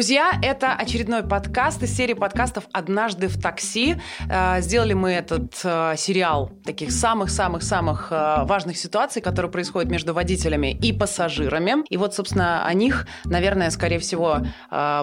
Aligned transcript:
Друзья, 0.00 0.32
это 0.40 0.72
очередной 0.72 1.22
подкаст 1.22 1.82
из 1.82 1.94
серии 1.94 2.14
подкастов 2.14 2.64
«Однажды 2.72 3.28
в 3.28 3.38
такси». 3.38 3.96
Э, 4.30 4.62
сделали 4.62 4.94
мы 4.94 5.10
этот 5.10 5.60
э, 5.62 5.92
сериал 5.98 6.50
таких 6.64 6.90
самых-самых-самых 6.90 8.08
э, 8.10 8.44
важных 8.44 8.78
ситуаций, 8.78 9.20
которые 9.20 9.52
происходят 9.52 9.90
между 9.90 10.14
водителями 10.14 10.72
и 10.72 10.94
пассажирами. 10.94 11.84
И 11.90 11.98
вот, 11.98 12.14
собственно, 12.14 12.64
о 12.64 12.72
них, 12.72 13.06
наверное, 13.26 13.68
скорее 13.68 13.98
всего, 13.98 14.38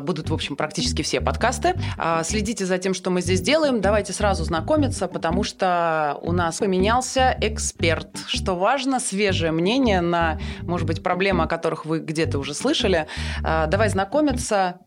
будут, 0.02 0.32
в 0.32 0.34
общем, 0.34 0.56
практически 0.56 1.04
все 1.04 1.22
подкасты. 1.22 1.80
Следите 2.24 2.66
за 2.66 2.80
тем, 2.80 2.96
что 2.96 3.12
мы 3.12 3.22
здесь 3.22 3.42
делаем. 3.42 3.82
Давайте 3.82 4.14
сразу 4.14 4.46
знакомиться, 4.46 5.08
потому 5.08 5.44
что 5.44 6.18
у 6.24 6.32
нас 6.32 6.58
поменялся 6.58 7.38
эксперт. 7.40 8.18
Что 8.26 8.56
важно, 8.56 9.00
свежее 9.00 9.52
мнение 9.52 10.02
на, 10.02 10.40
может 10.62 10.88
быть, 10.88 11.04
проблемы, 11.04 11.44
о 11.44 11.48
которых 11.48 11.86
вы 11.86 12.00
где-то 12.00 12.40
уже 12.40 12.56
слышали. 12.56 13.06
Давай 13.44 13.90
знакомиться. 13.90 14.80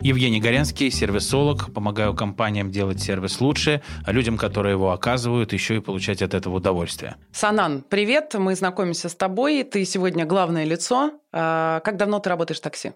Евгений 0.00 0.40
Горянский, 0.40 0.90
сервисолог. 0.90 1.72
Помогаю 1.72 2.14
компаниям 2.14 2.70
делать 2.70 3.00
сервис 3.00 3.40
лучше, 3.40 3.82
а 4.04 4.12
людям, 4.12 4.36
которые 4.36 4.72
его 4.72 4.92
оказывают, 4.92 5.52
еще 5.52 5.76
и 5.76 5.80
получать 5.80 6.22
от 6.22 6.34
этого 6.34 6.56
удовольствие. 6.56 7.16
Санан, 7.32 7.84
привет. 7.88 8.34
Мы 8.34 8.54
знакомимся 8.54 9.08
с 9.08 9.14
тобой. 9.14 9.64
Ты 9.64 9.84
сегодня 9.84 10.24
главное 10.24 10.64
лицо. 10.64 11.12
А, 11.32 11.80
как 11.80 11.96
давно 11.96 12.18
ты 12.20 12.30
работаешь 12.30 12.58
в 12.58 12.62
такси? 12.62 12.92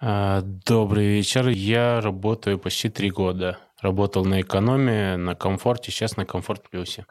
А, 0.00 0.42
добрый 0.42 1.06
вечер. 1.06 1.48
Я 1.48 2.00
работаю 2.00 2.58
почти 2.58 2.88
три 2.88 3.10
года. 3.10 3.58
Работал 3.80 4.24
на 4.24 4.40
экономии, 4.40 5.16
на 5.16 5.34
комфорте, 5.34 5.90
сейчас 5.90 6.16
на 6.16 6.24
комфорт 6.24 6.68
плюсе. 6.68 7.06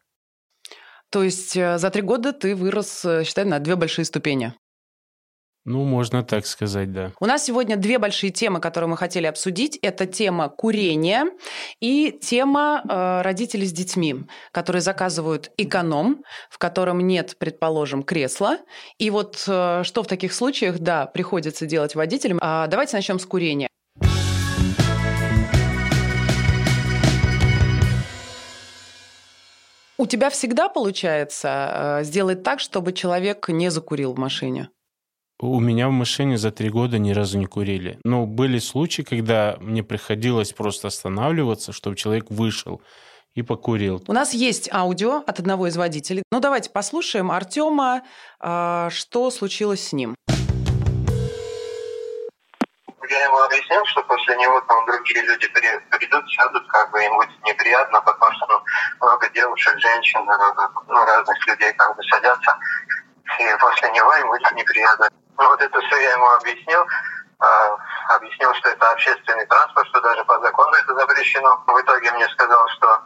То 1.12 1.24
есть 1.24 1.56
э, 1.56 1.78
за 1.78 1.90
три 1.92 2.02
года 2.02 2.34
ты 2.34 2.56
вырос, 2.56 3.06
э, 3.06 3.24
считай, 3.24 3.46
на 3.46 3.60
две 3.60 3.76
большие 3.76 4.06
ступени. 4.06 4.54
Ну, 5.66 5.84
можно 5.84 6.22
так 6.22 6.46
сказать, 6.46 6.92
да. 6.92 7.12
У 7.20 7.26
нас 7.26 7.44
сегодня 7.44 7.76
две 7.76 7.98
большие 7.98 8.30
темы, 8.32 8.60
которые 8.60 8.88
мы 8.88 8.98
хотели 8.98 9.26
обсудить. 9.26 9.80
Это 9.82 10.06
тема 10.06 10.48
курения 10.48 11.26
и 11.80 12.12
тема 12.22 12.84
э, 12.88 13.22
родителей 13.24 13.66
с 13.66 13.74
детьми, 13.74 14.16
которые 14.52 14.84
заказывают 14.84 15.52
эконом, 15.58 16.24
в 16.52 16.60
котором 16.60 17.00
нет, 17.00 17.36
предположим, 17.40 18.04
кресла. 18.04 18.60
И 19.00 19.10
вот 19.10 19.44
э, 19.48 19.82
что 19.84 20.04
в 20.04 20.08
таких 20.08 20.34
случаях, 20.34 20.78
да, 20.78 21.08
приходится 21.08 21.66
делать 21.66 21.96
водителям. 21.96 22.38
А 22.42 22.68
давайте 22.68 22.96
начнем 22.96 23.18
с 23.18 23.26
курения. 23.26 23.68
У 29.98 30.06
тебя 30.06 30.30
всегда 30.30 30.70
получается 30.70 32.02
э, 32.02 32.04
сделать 32.04 32.44
так, 32.44 32.60
чтобы 32.60 32.94
человек 32.94 33.50
не 33.50 33.72
закурил 33.72 34.14
в 34.14 34.20
машине? 34.20 34.70
У 35.38 35.60
меня 35.60 35.90
в 35.90 35.92
машине 35.92 36.38
за 36.38 36.50
три 36.50 36.70
года 36.70 36.98
ни 36.98 37.12
разу 37.12 37.38
не 37.38 37.46
курили. 37.46 38.00
Но 38.06 38.26
были 38.26 38.58
случаи, 38.58 39.02
когда 39.02 39.58
мне 39.60 39.84
приходилось 39.84 40.54
просто 40.54 40.88
останавливаться, 40.88 41.74
чтобы 41.74 41.98
человек 41.98 42.28
вышел 42.30 42.82
и 43.34 43.42
покурил. 43.42 44.02
У 44.08 44.14
нас 44.14 44.34
есть 44.34 44.72
аудио 44.72 45.24
от 45.28 45.40
одного 45.40 45.68
из 45.68 45.76
водителей. 45.76 46.24
Ну, 46.32 46.40
давайте 46.40 46.70
послушаем 46.70 47.32
Артема, 47.32 48.04
а, 48.40 48.90
что 48.92 49.30
случилось 49.30 49.86
с 49.86 49.92
ним. 49.92 50.16
Я 53.10 53.24
ему 53.26 53.38
объяснил, 53.38 53.86
что 53.88 54.04
после 54.04 54.38
него 54.38 54.62
там 54.62 54.86
другие 54.86 55.22
люди 55.22 55.48
придут, 55.50 56.32
сядут, 56.32 56.66
как 56.70 56.92
бы 56.92 57.04
им 57.04 57.14
будет 57.18 57.44
неприятно, 57.44 58.02
потому 58.02 58.32
что 58.36 58.48
ну, 58.48 59.06
много 59.06 59.30
девушек, 59.32 59.78
женщин, 59.80 60.22
ну, 60.26 61.06
разных 61.06 61.48
людей 61.48 61.74
как 61.74 61.94
бы 61.98 62.04
садятся, 62.04 62.58
и 63.38 63.44
после 63.60 63.92
него 63.92 64.16
им 64.16 64.28
будет 64.30 64.52
неприятно. 64.54 65.10
Ну, 65.38 65.48
вот 65.50 65.62
это 65.62 65.80
все 65.82 65.98
я 65.98 66.12
ему 66.14 66.28
объяснил. 66.32 66.86
Э, 67.42 67.78
объяснил, 68.16 68.54
что 68.56 68.70
это 68.70 68.90
общественный 68.90 69.46
транспорт, 69.48 69.88
что 69.88 70.02
даже 70.02 70.24
по 70.26 70.40
закону 70.40 70.74
это 70.74 70.96
запрещено. 70.96 71.64
В 71.68 71.82
итоге 71.82 72.12
мне 72.12 72.28
сказал, 72.30 72.68
что 72.70 73.02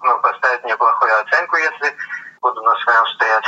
ну, 0.00 0.18
поставить 0.20 0.64
мне 0.64 0.76
плохую 0.76 1.20
оценку, 1.20 1.56
если 1.56 1.96
буду 2.40 2.62
на 2.62 2.74
своем 2.76 3.06
стоять. 3.14 3.44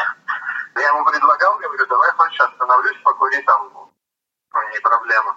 Я 0.74 0.88
ему 0.88 1.04
предлагал, 1.04 1.56
говорю, 1.58 1.86
давай 1.86 2.10
хочешь 2.12 2.40
остановлюсь, 2.40 3.00
покури 3.02 3.40
там, 3.42 3.70
ну, 3.72 4.68
не 4.70 4.78
проблема. 4.80 5.36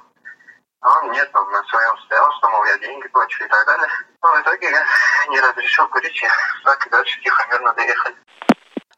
А 0.81 0.99
он 0.99 1.11
нет, 1.11 1.29
он 1.33 1.51
на 1.51 1.63
своем 1.63 1.97
стоял, 2.05 2.31
что, 2.37 2.49
мол, 2.49 2.63
я 2.65 2.77
деньги 2.77 3.07
плачу 3.07 3.43
и 3.43 3.47
так 3.47 3.65
далее. 3.65 3.87
Но 4.21 4.29
в 4.29 4.41
итоге 4.41 4.69
я 4.69 4.85
не 5.29 5.39
разрешил 5.39 5.87
курить, 5.89 6.23
и 6.23 6.27
так 6.63 6.87
и 6.87 6.89
дальше 6.89 7.21
тихо, 7.21 7.47
мирно 7.51 7.73
доехали. 7.73 8.15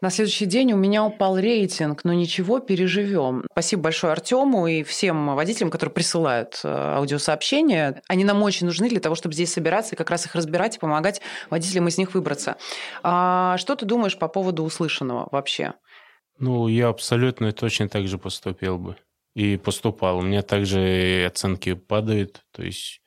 На 0.02 0.10
следующий 0.10 0.48
день 0.48 0.74
у 0.74 0.78
меня 0.78 1.06
упал 1.06 1.38
рейтинг, 1.38 2.04
но 2.04 2.14
ничего, 2.14 2.60
переживем. 2.60 3.46
Спасибо 3.52 3.84
большое 3.84 4.14
Артему 4.14 4.66
и 4.66 4.82
всем 4.82 5.36
водителям, 5.36 5.70
которые 5.70 5.94
присылают 5.94 6.60
э, 6.64 6.68
аудиосообщения. 6.68 8.02
Они 8.08 8.24
нам 8.24 8.42
очень 8.42 8.66
нужны 8.66 8.90
для 8.90 9.00
того, 9.00 9.14
чтобы 9.14 9.36
здесь 9.36 9.54
собираться 9.54 9.94
и 9.94 9.98
как 9.98 10.10
раз 10.10 10.26
их 10.26 10.34
разбирать 10.34 10.78
и 10.78 10.80
помогать 10.80 11.22
водителям 11.52 11.88
из 11.88 12.00
них 12.00 12.16
выбраться. 12.16 12.58
А 13.04 13.58
что 13.60 13.76
ты 13.76 13.86
думаешь 13.86 14.18
по 14.18 14.28
поводу 14.28 14.64
услышанного 14.64 15.30
вообще? 15.32 15.74
Ну, 16.40 16.68
я 16.68 16.88
абсолютно 16.88 17.52
точно 17.52 17.88
так 17.88 18.08
же 18.08 18.18
поступил 18.18 18.80
бы. 18.80 18.96
И 19.36 19.58
поступал. 19.58 20.18
У 20.18 20.22
меня 20.24 20.42
также 20.42 21.26
оценки 21.28 21.76
падают. 21.76 22.42
То 22.52 22.64
есть 22.64 23.01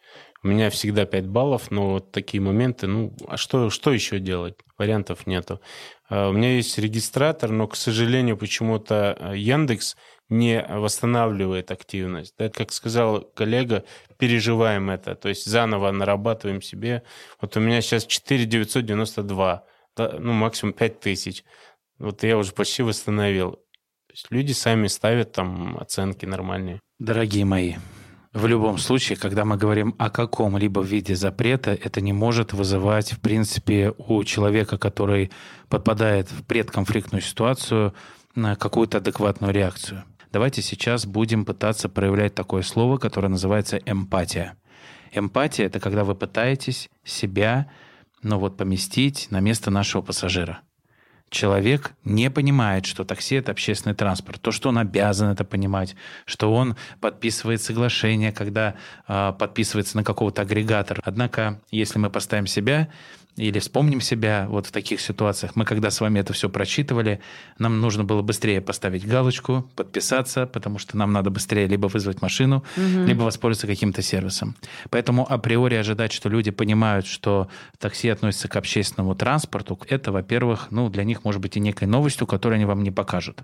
у 0.44 0.48
меня 0.48 0.68
всегда 0.68 1.06
5 1.06 1.26
баллов, 1.26 1.70
но 1.70 1.92
вот 1.92 2.12
такие 2.12 2.40
моменты, 2.40 2.86
ну, 2.86 3.16
а 3.26 3.38
что, 3.38 3.70
что 3.70 3.92
еще 3.92 4.18
делать? 4.18 4.54
Вариантов 4.76 5.26
нету. 5.26 5.60
А, 6.10 6.28
у 6.28 6.32
меня 6.32 6.54
есть 6.56 6.76
регистратор, 6.78 7.50
но, 7.50 7.66
к 7.66 7.74
сожалению, 7.76 8.36
почему-то 8.36 9.16
а, 9.18 9.32
Яндекс 9.34 9.96
не 10.28 10.62
восстанавливает 10.68 11.70
активность. 11.70 12.34
Да, 12.38 12.50
как 12.50 12.72
сказал 12.72 13.22
коллега, 13.22 13.84
переживаем 14.18 14.90
это, 14.90 15.14
то 15.14 15.30
есть 15.30 15.46
заново 15.46 15.90
нарабатываем 15.90 16.60
себе. 16.60 17.04
Вот 17.40 17.56
у 17.56 17.60
меня 17.60 17.80
сейчас 17.80 18.04
4992, 18.04 19.64
да, 19.96 20.16
ну, 20.18 20.32
максимум 20.34 20.74
5000. 20.74 21.42
Вот 21.98 22.22
я 22.22 22.36
уже 22.36 22.52
почти 22.52 22.82
восстановил. 22.82 23.60
Люди 24.28 24.52
сами 24.52 24.88
ставят 24.88 25.32
там 25.32 25.78
оценки 25.78 26.26
нормальные. 26.26 26.80
Дорогие 26.98 27.46
мои, 27.46 27.74
в 28.34 28.46
любом 28.48 28.78
случае, 28.78 29.16
когда 29.16 29.44
мы 29.44 29.56
говорим 29.56 29.94
о 29.96 30.10
каком-либо 30.10 30.82
виде 30.82 31.14
запрета, 31.14 31.70
это 31.70 32.00
не 32.00 32.12
может 32.12 32.52
вызывать, 32.52 33.12
в 33.12 33.20
принципе, 33.20 33.94
у 33.96 34.24
человека, 34.24 34.76
который 34.76 35.30
подпадает 35.68 36.30
в 36.32 36.42
предконфликтную 36.42 37.22
ситуацию, 37.22 37.94
какую-то 38.34 38.98
адекватную 38.98 39.52
реакцию. 39.52 40.02
Давайте 40.32 40.62
сейчас 40.62 41.06
будем 41.06 41.44
пытаться 41.44 41.88
проявлять 41.88 42.34
такое 42.34 42.62
слово, 42.62 42.98
которое 42.98 43.28
называется 43.28 43.76
эмпатия. 43.86 44.56
Эмпатия— 45.12 45.66
это 45.66 45.78
когда 45.78 46.02
вы 46.02 46.16
пытаетесь 46.16 46.90
себя 47.04 47.70
ну 48.22 48.40
вот, 48.40 48.56
поместить 48.56 49.28
на 49.30 49.38
место 49.38 49.70
нашего 49.70 50.02
пассажира 50.02 50.60
человек 51.34 51.92
не 52.04 52.30
понимает, 52.30 52.86
что 52.86 53.04
такси— 53.04 53.34
это 53.36 53.52
общественный 53.52 53.94
транспорт, 53.94 54.40
то, 54.40 54.52
что 54.52 54.70
он 54.70 54.78
обязан 54.78 55.28
это 55.28 55.44
понимать, 55.44 55.96
что 56.24 56.54
он 56.54 56.76
подписывает 57.00 57.60
соглашение, 57.60 58.32
когда 58.32 58.76
э, 59.06 59.32
подписывается 59.38 59.96
на 59.96 60.04
какого-то 60.04 60.42
агрегатора. 60.42 61.02
Однако, 61.04 61.60
если 61.70 61.98
мы 61.98 62.08
поставим 62.08 62.46
себя 62.46 62.88
или 63.36 63.58
вспомним 63.58 64.00
себя 64.00 64.46
вот 64.48 64.66
в 64.66 64.72
таких 64.72 65.00
ситуациях. 65.00 65.56
Мы 65.56 65.64
когда 65.64 65.90
с 65.90 66.00
вами 66.00 66.20
это 66.20 66.32
все 66.32 66.48
прочитывали, 66.48 67.20
нам 67.58 67.80
нужно 67.80 68.04
было 68.04 68.22
быстрее 68.22 68.60
поставить 68.60 69.06
галочку, 69.06 69.68
подписаться, 69.74 70.46
потому 70.46 70.78
что 70.78 70.96
нам 70.96 71.12
надо 71.12 71.30
быстрее 71.30 71.66
либо 71.66 71.86
вызвать 71.86 72.22
машину, 72.22 72.64
угу. 72.76 73.04
либо 73.06 73.22
воспользоваться 73.22 73.66
каким-то 73.66 74.02
сервисом. 74.02 74.54
Поэтому 74.90 75.30
априори 75.30 75.74
ожидать, 75.74 76.12
что 76.12 76.28
люди 76.28 76.50
понимают, 76.50 77.06
что 77.06 77.48
такси 77.78 78.08
относится 78.08 78.48
к 78.48 78.56
общественному 78.56 79.14
транспорту, 79.16 79.78
это, 79.88 80.12
во-первых, 80.12 80.68
ну, 80.70 80.88
для 80.88 81.04
них 81.04 81.24
может 81.24 81.40
быть 81.40 81.56
и 81.56 81.60
некой 81.60 81.88
новостью, 81.88 82.26
которую 82.26 82.56
они 82.56 82.64
вам 82.64 82.82
не 82.82 82.90
покажут. 82.90 83.42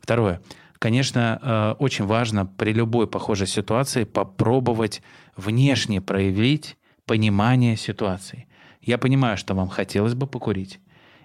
Второе. 0.00 0.40
Конечно, 0.78 1.40
э, 1.42 1.74
очень 1.78 2.06
важно 2.06 2.46
при 2.46 2.72
любой 2.72 3.06
похожей 3.06 3.46
ситуации 3.46 4.04
попробовать 4.04 5.02
внешне 5.36 6.00
проявить 6.00 6.76
понимание 7.04 7.76
ситуации. 7.76 8.46
Я 8.80 8.98
понимаю, 8.98 9.36
что 9.36 9.54
вам 9.54 9.68
хотелось 9.68 10.14
бы 10.14 10.26
покурить. 10.26 10.80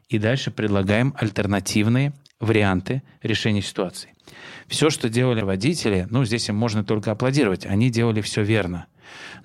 И 0.10 0.20
дальше 0.20 0.52
предлагаем 0.52 1.14
альтернативные 1.18 2.14
варианты 2.40 3.04
решения 3.22 3.62
ситуации. 3.62 4.14
Все, 4.68 4.90
что 4.90 5.10
делали 5.10 5.42
водители, 5.42 6.08
ну, 6.10 6.26
здесь 6.26 6.50
им 6.50 6.56
можно 6.56 6.84
только 6.84 7.12
аплодировать, 7.12 7.66
они 7.66 7.90
делали 7.90 8.22
все 8.22 8.44
верно. 8.44 8.88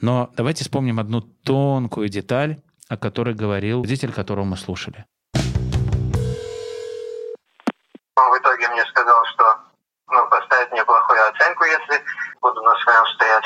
Но 0.00 0.30
давайте 0.36 0.64
вспомним 0.64 1.00
одну 1.00 1.20
тонкую 1.20 2.08
деталь, 2.08 2.60
о 2.88 2.96
которой 2.96 3.34
говорил 3.34 3.80
водитель, 3.80 4.12
которого 4.12 4.44
мы 4.44 4.56
слушали. 4.56 5.04
Он 8.16 8.32
в 8.32 8.38
итоге 8.40 8.68
мне 8.68 8.84
сказал, 8.86 9.24
что 9.26 9.44
ну, 10.10 10.28
поставить 10.28 10.72
мне 10.72 10.84
плохую 10.84 11.20
оценку, 11.28 11.64
если 11.64 12.02
буду 12.40 12.62
на 12.62 12.74
своем 12.78 13.06
стоять. 13.14 13.44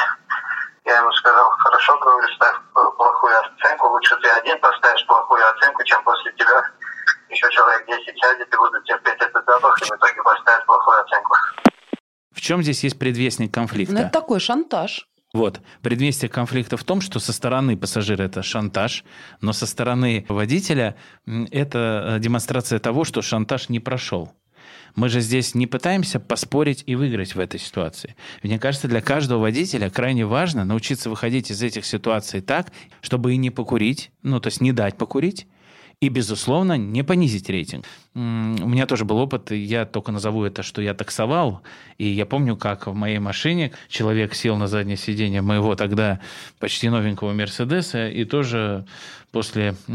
Я 0.85 0.99
ему 0.99 1.13
сказал, 1.13 1.51
хорошо, 1.59 1.99
говорю, 1.99 2.29
ставь 2.35 2.57
плохую 2.73 3.35
оценку, 3.39 3.89
лучше 3.89 4.17
ты 4.21 4.29
один 4.29 4.59
поставишь 4.61 5.07
плохую 5.07 5.43
оценку, 5.51 5.85
чем 5.85 6.03
после 6.03 6.33
тебя 6.33 6.63
еще 7.31 7.49
человек 7.51 7.87
10 7.87 8.19
сядет 8.19 8.53
и 8.53 8.57
будут 8.57 8.85
терпеть 8.85 9.21
этот 9.21 9.45
запах, 9.47 9.81
и 9.81 9.85
в 9.85 9.97
итоге 9.97 10.23
поставят 10.23 10.67
плохую 10.67 11.01
оценку. 11.01 11.35
В 12.35 12.41
чем 12.41 12.63
здесь 12.63 12.83
есть 12.83 12.99
предвестник 12.99 13.55
конфликта? 13.55 13.95
Ну, 13.95 14.01
это 14.01 14.11
такой 14.11 14.41
шантаж. 14.41 15.07
Вот. 15.33 15.61
Предместье 15.83 16.29
конфликта 16.29 16.77
в 16.77 16.85
том, 16.85 17.01
что 17.01 17.19
со 17.19 17.33
стороны 17.33 17.77
пассажира 17.77 18.23
это 18.25 18.43
шантаж, 18.43 19.05
но 19.41 19.53
со 19.53 19.67
стороны 19.67 20.27
водителя 20.29 20.97
это 21.51 22.17
э, 22.17 22.19
демонстрация 22.19 22.79
того, 22.79 23.05
что 23.05 23.23
шантаж 23.23 23.71
не 23.71 23.81
прошел. 23.81 24.33
Мы 24.95 25.09
же 25.09 25.21
здесь 25.21 25.55
не 25.55 25.67
пытаемся 25.67 26.21
поспорить 26.21 26.85
и 26.87 26.95
выиграть 26.95 27.35
в 27.35 27.41
этой 27.41 27.59
ситуации. 27.59 28.15
Мне 28.43 28.59
кажется, 28.59 28.89
для 28.89 29.01
каждого 29.01 29.41
водителя 29.41 29.91
крайне 29.91 30.27
важно 30.27 30.65
научиться 30.65 31.11
выходить 31.11 31.51
из 31.51 31.63
этих 31.63 31.87
ситуаций 31.87 32.41
так, 32.41 32.73
чтобы 33.01 33.35
и 33.35 33.37
не 33.37 33.51
покурить, 33.51 34.11
ну, 34.23 34.41
то 34.41 34.49
есть 34.49 34.61
не 34.61 34.73
дать 34.73 34.97
покурить, 34.97 35.47
и, 36.03 36.09
безусловно, 36.09 36.77
не 36.77 37.05
понизить 37.05 37.49
рейтинг. 37.49 37.85
У 38.15 38.19
меня 38.19 38.87
тоже 38.87 39.05
был 39.05 39.19
опыт, 39.19 39.53
я 39.53 39.87
только 39.87 40.11
назову 40.11 40.43
это, 40.43 40.65
что 40.65 40.83
я 40.83 40.95
таксовал, 40.95 41.63
и 41.97 42.09
я 42.09 42.27
помню, 42.27 42.57
как 42.57 42.89
в 42.89 42.93
моей 42.93 43.21
машине 43.21 43.71
человек 43.89 44.35
сел 44.35 44.57
на 44.57 44.67
заднее 44.67 44.97
сиденье 44.97 45.43
моего 45.43 45.77
тогда 45.77 46.19
почти 46.59 46.89
новенького 46.89 47.33
Мерседеса 47.33 48.09
и 48.09 48.25
тоже 48.25 48.85
после 49.31 49.77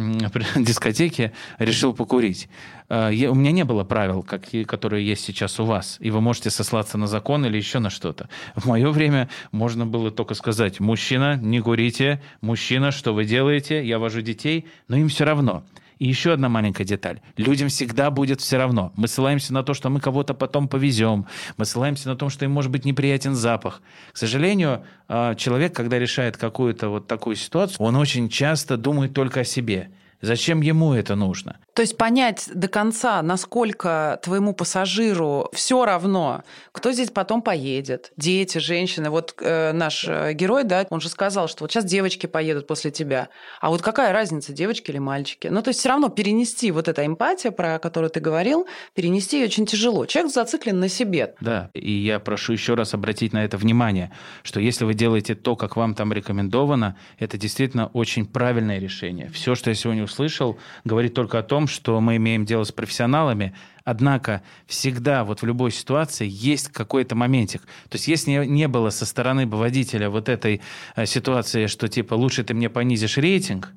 дискотеки 0.55 1.33
решил 1.59 1.93
покурить. 1.93 2.47
Я, 2.89 3.31
у 3.31 3.35
меня 3.35 3.51
не 3.51 3.63
было 3.63 3.83
правил, 3.83 4.23
как, 4.23 4.45
которые 4.65 5.05
есть 5.05 5.25
сейчас 5.25 5.59
у 5.59 5.65
вас, 5.65 5.97
и 5.99 6.09
вы 6.09 6.21
можете 6.21 6.49
сослаться 6.49 6.97
на 6.97 7.07
закон 7.07 7.45
или 7.45 7.57
еще 7.57 7.79
на 7.79 7.89
что-то. 7.89 8.29
В 8.55 8.65
мое 8.65 8.89
время 8.91 9.29
можно 9.51 9.85
было 9.85 10.09
только 10.09 10.35
сказать, 10.35 10.79
мужчина, 10.79 11.35
не 11.35 11.59
курите, 11.59 12.21
мужчина, 12.41 12.91
что 12.91 13.13
вы 13.13 13.25
делаете, 13.25 13.85
я 13.85 13.99
вожу 13.99 14.21
детей, 14.21 14.67
но 14.87 14.95
им 14.95 15.09
все 15.09 15.25
равно. 15.25 15.63
И 15.99 16.07
еще 16.07 16.33
одна 16.33 16.47
маленькая 16.47 16.83
деталь. 16.83 17.21
Людям 17.37 17.69
всегда 17.69 18.11
будет 18.11 18.39
все 18.39 18.57
равно. 18.57 18.93
Мы 18.95 19.07
ссылаемся 19.07 19.53
на 19.53 19.63
то, 19.63 19.73
что 19.73 19.89
мы 19.89 19.99
кого-то 19.99 20.33
потом 20.33 20.67
повезем. 20.67 21.25
Мы 21.57 21.65
ссылаемся 21.65 22.09
на 22.09 22.15
то, 22.15 22.29
что 22.29 22.45
им 22.45 22.51
может 22.51 22.71
быть 22.71 22.85
неприятен 22.85 23.33
запах. 23.33 23.81
К 24.11 24.17
сожалению, 24.17 24.83
а, 25.07 25.35
человек, 25.35 25.75
когда 25.75 25.97
решает 25.97 26.37
какую-то 26.37 26.89
вот 26.89 27.07
такую 27.07 27.35
ситуацию, 27.35 27.77
он 27.79 27.95
очень 27.95 28.29
часто 28.29 28.77
думает 28.77 29.13
только 29.13 29.41
о 29.41 29.43
себе. 29.43 29.89
Зачем 30.21 30.61
ему 30.61 30.93
это 30.93 31.15
нужно? 31.15 31.57
То 31.77 31.81
есть 31.81 31.95
понять 31.95 32.49
до 32.55 32.67
конца, 32.67 33.21
насколько 33.21 34.19
твоему 34.23 34.53
пассажиру 34.53 35.47
все 35.53 35.85
равно, 35.85 36.43
кто 36.71 36.91
здесь 36.91 37.11
потом 37.11 37.43
поедет, 37.43 38.11
дети, 38.17 38.57
женщины. 38.57 39.11
Вот 39.11 39.35
э, 39.39 39.73
наш 39.73 40.03
э, 40.07 40.33
герой, 40.33 40.63
да, 40.63 40.87
он 40.89 41.01
же 41.01 41.07
сказал, 41.07 41.47
что 41.47 41.65
вот 41.65 41.71
сейчас 41.71 41.85
девочки 41.85 42.25
поедут 42.25 42.65
после 42.65 42.89
тебя. 42.89 43.29
А 43.61 43.69
вот 43.69 43.83
какая 43.83 44.11
разница, 44.11 44.53
девочки 44.53 44.89
или 44.89 44.97
мальчики? 44.97 45.49
Ну, 45.49 45.61
то 45.61 45.67
есть 45.67 45.79
все 45.81 45.89
равно 45.89 46.09
перенести 46.09 46.71
вот 46.71 46.87
эта 46.87 47.05
эмпатия, 47.05 47.51
про 47.51 47.77
которую 47.77 48.09
ты 48.09 48.21
говорил, 48.21 48.65
перенести 48.95 49.37
ее 49.37 49.45
очень 49.45 49.67
тяжело. 49.67 50.07
Человек 50.07 50.33
зациклен 50.33 50.79
на 50.79 50.89
себе. 50.89 51.35
Да, 51.41 51.69
и 51.75 51.91
я 51.91 52.19
прошу 52.19 52.53
еще 52.53 52.73
раз 52.73 52.95
обратить 52.95 53.33
на 53.33 53.45
это 53.45 53.57
внимание, 53.57 54.11
что 54.41 54.59
если 54.59 54.83
вы 54.83 54.95
делаете 54.95 55.35
то, 55.35 55.55
как 55.55 55.75
вам 55.75 55.93
там 55.93 56.11
рекомендовано, 56.11 56.97
это 57.19 57.37
действительно 57.37 57.85
очень 57.93 58.25
правильное 58.25 58.79
решение. 58.79 59.29
Все, 59.29 59.53
что 59.53 59.69
я 59.69 59.75
сегодня 59.75 60.03
услышал, 60.03 60.57
говорит 60.83 61.13
только 61.13 61.37
о 61.37 61.43
том, 61.43 61.66
что 61.67 61.99
мы 62.01 62.15
имеем 62.17 62.45
дело 62.45 62.63
с 62.63 62.71
профессионалами, 62.71 63.53
однако 63.83 64.41
всегда 64.65 65.23
вот 65.23 65.41
в 65.41 65.45
любой 65.45 65.71
ситуации 65.71 66.27
есть 66.29 66.69
какой-то 66.69 67.15
моментик. 67.15 67.61
То 67.89 67.95
есть 67.95 68.07
если 68.07 68.45
не 68.45 68.67
было 68.67 68.89
со 68.89 69.05
стороны 69.05 69.47
водителя 69.47 70.09
вот 70.09 70.29
этой 70.29 70.61
э, 70.95 71.05
ситуации, 71.05 71.67
что 71.67 71.87
типа 71.87 72.13
лучше 72.13 72.43
ты 72.43 72.53
мне 72.53 72.69
понизишь 72.69 73.17
рейтинг, 73.17 73.73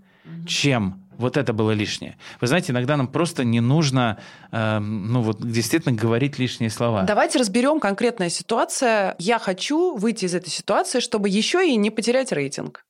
чем 0.46 1.02
вот 1.16 1.36
это 1.36 1.52
было 1.52 1.72
лишнее. 1.72 2.16
Вы 2.40 2.46
знаете, 2.46 2.72
иногда 2.72 2.96
нам 2.96 3.06
просто 3.06 3.44
не 3.44 3.60
нужно, 3.60 4.18
э, 4.50 4.78
ну 4.78 5.20
вот 5.20 5.46
действительно 5.46 5.94
говорить 5.94 6.38
лишние 6.38 6.70
слова. 6.70 7.02
Давайте 7.02 7.38
разберем 7.38 7.78
конкретная 7.78 8.30
ситуация. 8.30 9.14
Я 9.18 9.38
хочу 9.38 9.96
выйти 9.96 10.24
из 10.24 10.34
этой 10.34 10.48
ситуации, 10.48 11.00
чтобы 11.00 11.28
еще 11.28 11.68
и 11.68 11.76
не 11.76 11.90
потерять 11.90 12.32
рейтинг. 12.32 12.86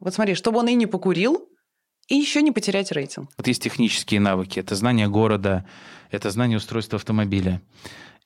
Вот 0.00 0.14
смотри, 0.14 0.34
чтобы 0.34 0.58
он 0.58 0.68
и 0.68 0.74
не 0.74 0.86
покурил, 0.86 1.48
и 2.08 2.14
еще 2.16 2.42
не 2.42 2.52
потерять 2.52 2.92
рейтинг. 2.92 3.30
Вот 3.36 3.46
есть 3.46 3.62
технические 3.62 4.20
навыки. 4.20 4.58
Это 4.58 4.74
знание 4.74 5.08
города, 5.08 5.64
это 6.10 6.30
знание 6.30 6.58
устройства 6.58 6.96
автомобиля, 6.96 7.62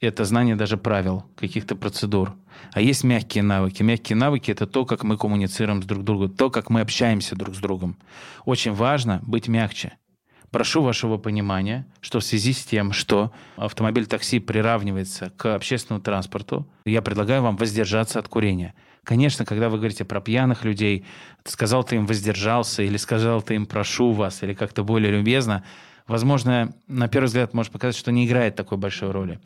это 0.01 0.25
знание 0.25 0.57
даже 0.57 0.77
правил, 0.77 1.25
каких-то 1.37 1.75
процедур. 1.77 2.35
А 2.73 2.81
есть 2.81 3.05
мягкие 3.05 3.43
навыки. 3.43 3.83
Мягкие 3.83 4.17
навыки– 4.17 4.51
это 4.53 4.67
то, 4.67 4.85
как 4.85 5.03
мы 5.05 5.17
коммуницируем 5.17 5.83
с 5.83 5.87
друг 5.87 6.05
другом, 6.05 6.31
то, 6.31 6.51
как 6.51 6.71
мы 6.71 6.81
общаемся 6.81 7.35
друг 7.35 7.55
с 7.55 7.59
другом. 7.59 7.97
Очень 8.45 8.73
важно 8.73 9.21
быть 9.23 9.49
мягче. 9.49 9.97
Прошу 10.51 10.83
вашего 10.83 11.19
понимания, 11.19 11.87
что 12.01 12.21
в 12.21 12.25
связи 12.25 12.53
с 12.55 12.65
тем, 12.65 12.93
что 12.93 13.33
автомобиль 13.57 14.07
такси 14.07 14.39
приравнивается 14.39 15.31
к 15.37 15.55
общественному 15.55 16.03
транспорту, 16.03 16.67
я 16.85 17.03
предлагаю 17.03 17.43
вам 17.43 17.57
воздержаться 17.57 18.19
от 18.19 18.29
курения– 18.29 18.75
Конечно, 19.09 19.47
когда 19.47 19.71
вы 19.71 19.79
говорите 19.79 20.05
про 20.05 20.21
пьяных 20.21 20.67
людей, 20.67 21.07
сказал 21.45 21.83
ты 21.83 21.97
им 21.97 22.05
воздержался, 22.05 22.83
или 22.83 22.99
сказал 22.99 23.41
ты 23.41 23.55
им 23.55 23.65
прошу 23.65 24.13
вас, 24.13 24.43
или 24.43 24.53
как-то 24.53 24.85
более 24.85 25.11
любезно, 25.11 25.65
возможно, 26.07 26.75
на 26.89 27.09
первый 27.09 27.25
взгляд 27.25 27.55
может 27.55 27.73
показать, 27.73 27.97
что 27.97 28.13
не 28.13 28.27
играет 28.27 28.55
такой 28.55 28.77
большой 28.77 29.11
роли. 29.11 29.41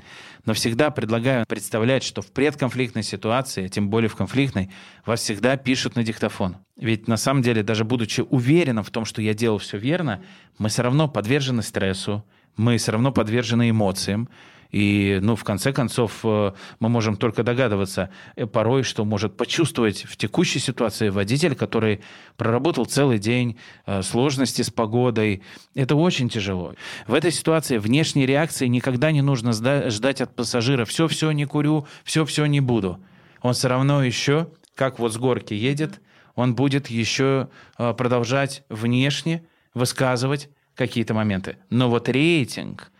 Но 0.46 0.52
всегда 0.52 0.90
предлагаю 0.90 1.46
представлять, 1.46 2.02
что 2.02 2.22
в 2.22 2.32
предконфликтной 2.32 3.04
ситуации, 3.04 3.68
тем 3.68 3.88
более 3.88 4.08
в 4.08 4.16
конфликтной, 4.16 4.68
вас 5.06 5.20
всегда 5.20 5.56
пишут 5.56 5.94
на 5.94 6.02
диктофон. 6.02 6.56
Ведь 6.76 7.06
на 7.06 7.16
самом 7.16 7.42
деле, 7.42 7.62
даже 7.62 7.84
будучи 7.84 8.22
уверенным 8.22 8.82
в 8.82 8.90
том, 8.90 9.04
что 9.04 9.22
я 9.22 9.32
делал 9.32 9.58
все 9.58 9.78
верно, 9.78 10.24
мы 10.58 10.70
все 10.70 10.82
равно 10.82 11.06
подвержены 11.06 11.62
стрессу, 11.62 12.24
мы 12.56 12.78
все 12.78 12.90
равно 12.90 13.12
подвержены 13.12 13.70
эмоциям, 13.70 14.28
и, 14.72 15.18
ну, 15.20 15.36
в 15.36 15.44
конце 15.44 15.70
концов, 15.72 16.20
э, 16.24 16.52
мы 16.80 16.88
можем 16.88 17.16
только 17.16 17.42
догадываться 17.42 18.08
э, 18.36 18.46
порой, 18.46 18.82
что 18.82 19.04
может 19.04 19.36
почувствовать 19.36 20.04
в 20.04 20.16
текущей 20.16 20.58
ситуации 20.58 21.10
водитель, 21.10 21.54
который 21.54 22.00
проработал 22.38 22.86
целый 22.86 23.18
день, 23.18 23.58
э, 23.84 24.00
сложности 24.00 24.62
с 24.62 24.70
погодой. 24.70 25.42
Это 25.74 25.94
очень 25.94 26.30
тяжело. 26.30 26.74
В 27.06 27.12
этой 27.12 27.30
ситуации 27.30 27.76
внешней 27.76 28.24
реакции 28.24 28.66
никогда 28.66 29.12
не 29.12 29.20
нужно 29.20 29.52
ждать 29.52 30.22
от 30.22 30.34
пассажира 30.34 30.86
«все-все 30.86 31.30
не 31.32 31.44
курю, 31.44 31.86
все-все 32.02 32.46
не 32.46 32.60
буду». 32.60 32.98
Он 33.42 33.52
все 33.52 33.68
равно 33.68 34.02
еще, 34.02 34.48
как 34.74 34.98
вот 34.98 35.12
с 35.12 35.18
горки 35.18 35.52
едет, 35.52 36.00
он 36.34 36.54
будет 36.54 36.86
еще 36.88 37.50
продолжать 37.76 38.64
внешне 38.70 39.44
высказывать 39.74 40.48
какие-то 40.74 41.12
моменты. 41.12 41.58
Но 41.68 41.90
вот 41.90 42.08
рейтинг, 42.08 42.91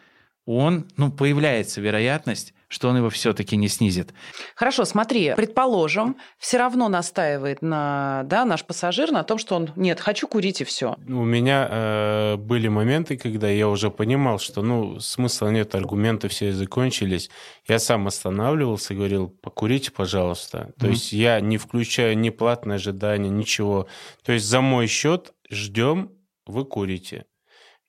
он, 0.45 0.89
ну, 0.97 1.13
появляется 1.13 1.81
вероятность, 1.81 2.53
что 2.73 2.89
он 2.89 2.97
его 2.97 3.11
все-таки 3.11 3.57
не 3.57 3.69
снизит. 3.69 4.15
Хорошо, 4.57 4.85
смотри, 4.85 5.35
предположим, 5.37 6.17
все 6.39 6.57
равно 6.57 6.89
настаивает 6.89 7.61
на, 7.61 8.23
да, 8.25 8.45
наш 8.45 8.65
пассажир 8.65 9.13
на 9.13 9.25
том, 9.25 9.39
что 9.39 9.57
он, 9.57 9.71
нет, 9.77 10.01
хочу 10.01 10.27
курить 10.27 10.63
и 10.63 10.65
все. 10.65 10.97
У 11.07 11.25
меня 11.25 11.69
э, 11.71 12.37
были 12.37 12.69
моменты, 12.69 13.19
когда 13.19 13.49
я 13.49 13.69
уже 13.69 13.91
понимал, 13.91 14.39
что, 14.39 14.63
ну, 14.63 14.99
смысла 15.01 15.49
нет, 15.49 15.75
аргументы 15.75 16.29
все 16.29 16.53
закончились. 16.53 17.31
Я 17.69 17.79
сам 17.79 18.07
останавливался 18.07 18.95
и 18.95 18.97
говорил, 18.97 19.29
покурите, 19.29 19.93
пожалуйста. 19.93 20.73
То 20.79 20.87
mm-hmm. 20.87 20.91
есть 20.91 21.13
я 21.13 21.41
не 21.41 21.59
включаю 21.59 22.19
ни 22.19 22.31
платное 22.31 22.77
ожидание, 22.77 23.31
ничего. 23.31 23.87
То 24.25 24.33
есть 24.33 24.47
за 24.47 24.63
мой 24.63 24.87
счет 24.87 25.35
ждем, 25.51 26.11
вы 26.47 26.65
курите. 26.65 27.27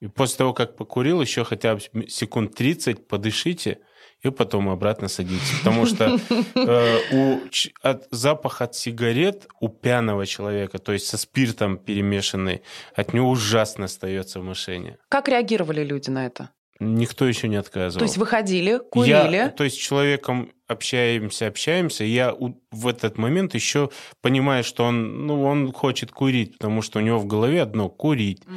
И 0.04 0.08
после 0.08 0.40
того, 0.40 0.54
как 0.54 0.76
покурил, 0.76 1.22
еще 1.22 1.46
хотя 1.46 1.76
бы 1.76 1.82
секунд 2.10 2.54
30 2.56 3.08
подышите, 3.08 3.80
и 4.22 4.30
потом 4.32 4.68
обратно 4.68 5.08
садитесь. 5.08 5.60
Потому 5.60 5.86
что 5.86 6.20
э, 6.56 6.98
у, 7.14 7.40
от, 7.82 8.08
запах 8.12 8.62
от 8.62 8.76
сигарет 8.76 9.48
у 9.62 9.70
пьяного 9.70 10.26
человека, 10.26 10.80
то 10.80 10.92
есть 10.92 11.06
со 11.06 11.18
спиртом 11.18 11.78
перемешанный, 11.78 12.64
от 12.94 13.14
него 13.14 13.30
ужасно 13.30 13.86
остается 13.86 14.42
в 14.42 14.44
машине. 14.44 14.98
Как 15.08 15.30
реагировали 15.30 15.86
люди 15.86 16.10
на 16.10 16.26
это? 16.26 16.50
Никто 16.82 17.26
еще 17.26 17.48
не 17.48 17.56
отказывал. 17.56 18.00
То 18.00 18.06
есть 18.06 18.18
выходили, 18.18 18.82
курили? 18.92 19.36
Я, 19.36 19.50
то 19.50 19.64
есть 19.64 19.78
с 19.78 19.80
человеком 19.80 20.52
общаемся, 20.68 21.48
общаемся, 21.48 22.04
я 22.04 22.36
в 22.72 22.88
этот 22.88 23.18
момент 23.18 23.56
еще 23.56 23.90
понимаю, 24.22 24.66
что 24.66 24.84
он, 24.84 25.28
ну, 25.28 25.44
он 25.44 25.72
хочет 25.72 26.12
курить, 26.12 26.58
потому 26.58 26.82
что 26.82 27.00
у 27.00 27.02
него 27.02 27.20
в 27.20 27.26
голове 27.26 27.62
одно– 27.62 27.88
курить. 27.90 28.42
Угу. 28.46 28.54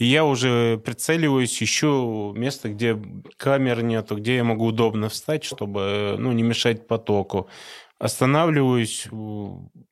И 0.00 0.06
я 0.06 0.24
уже 0.24 0.78
прицеливаюсь 0.78 1.60
еще 1.60 2.32
место, 2.34 2.70
где 2.70 2.98
камер 3.36 3.82
нету, 3.82 4.16
где 4.16 4.36
я 4.36 4.44
могу 4.44 4.64
удобно 4.64 5.10
встать, 5.10 5.44
чтобы 5.44 6.16
ну, 6.18 6.32
не 6.32 6.42
мешать 6.42 6.88
потоку. 6.88 7.50
Останавливаюсь, 8.00 9.08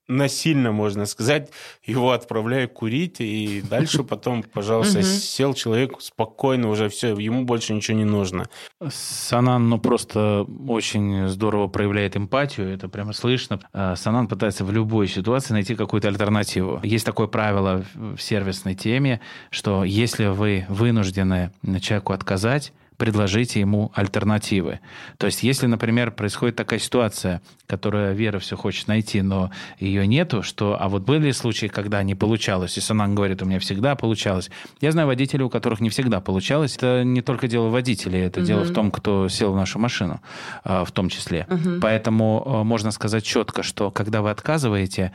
насильно, 0.08 0.72
можно 0.72 1.04
сказать, 1.04 1.50
его 1.84 2.12
отправляю 2.12 2.68
курить, 2.68 3.20
и 3.20 3.62
дальше 3.62 4.02
потом, 4.02 4.42
пожалуйста, 4.52 5.02
сел 5.02 5.52
человек 5.54 6.00
спокойно, 6.00 6.70
уже 6.70 6.88
все, 6.88 7.14
ему 7.16 7.44
больше 7.44 7.74
ничего 7.74 7.98
не 7.98 8.04
нужно. 8.04 8.48
Санан, 8.88 9.68
ну, 9.68 9.78
просто 9.78 10.46
очень 10.66 11.28
здорово 11.28 11.68
проявляет 11.68 12.16
эмпатию, 12.16 12.72
это 12.72 12.88
прямо 12.88 13.12
слышно. 13.12 13.60
А, 13.72 13.94
Санан 13.94 14.26
пытается 14.26 14.64
в 14.64 14.72
любой 14.72 15.06
ситуации 15.08 15.52
найти 15.52 15.74
какую-то 15.74 16.08
альтернативу. 16.08 16.80
Есть 16.82 17.04
такое 17.04 17.26
правило 17.26 17.84
в 17.94 18.18
сервисной 18.18 18.74
теме, 18.74 19.20
что 19.50 19.84
если 19.84 20.26
вы 20.26 20.64
вынуждены 20.70 21.52
человеку 21.80 22.14
отказать, 22.14 22.72
предложите 22.98 23.60
ему 23.60 23.90
альтернативы. 23.94 24.80
То 25.16 25.26
есть, 25.26 25.42
если, 25.42 25.66
например, 25.66 26.10
происходит 26.10 26.56
такая 26.56 26.80
ситуация, 26.80 27.40
которую 27.66 28.14
Вера 28.14 28.40
все 28.40 28.56
хочет 28.56 28.88
найти, 28.88 29.22
но 29.22 29.50
ее 29.78 30.06
нету, 30.06 30.42
что, 30.42 30.76
а 30.78 30.88
вот 30.88 31.02
были 31.02 31.30
случаи, 31.30 31.66
когда 31.66 32.02
не 32.02 32.14
получалось, 32.14 32.76
и 32.76 32.80
Санан 32.80 33.14
говорит, 33.14 33.40
у 33.40 33.46
меня 33.46 33.60
всегда 33.60 33.94
получалось. 33.94 34.50
Я 34.80 34.90
знаю 34.90 35.06
водителей, 35.06 35.44
у 35.44 35.50
которых 35.50 35.80
не 35.80 35.90
всегда 35.90 36.20
получалось. 36.20 36.76
Это 36.76 37.04
не 37.04 37.22
только 37.22 37.46
дело 37.46 37.68
водителей, 37.68 38.20
это 38.20 38.40
угу. 38.40 38.46
дело 38.46 38.64
в 38.64 38.72
том, 38.72 38.90
кто 38.90 39.28
сел 39.28 39.52
в 39.52 39.56
нашу 39.56 39.78
машину, 39.78 40.20
а, 40.64 40.84
в 40.84 40.90
том 40.90 41.08
числе. 41.08 41.46
Угу. 41.48 41.80
Поэтому 41.80 42.42
а, 42.44 42.64
можно 42.64 42.90
сказать 42.90 43.24
четко, 43.24 43.62
что 43.62 43.92
когда 43.92 44.22
вы 44.22 44.30
отказываете, 44.30 45.12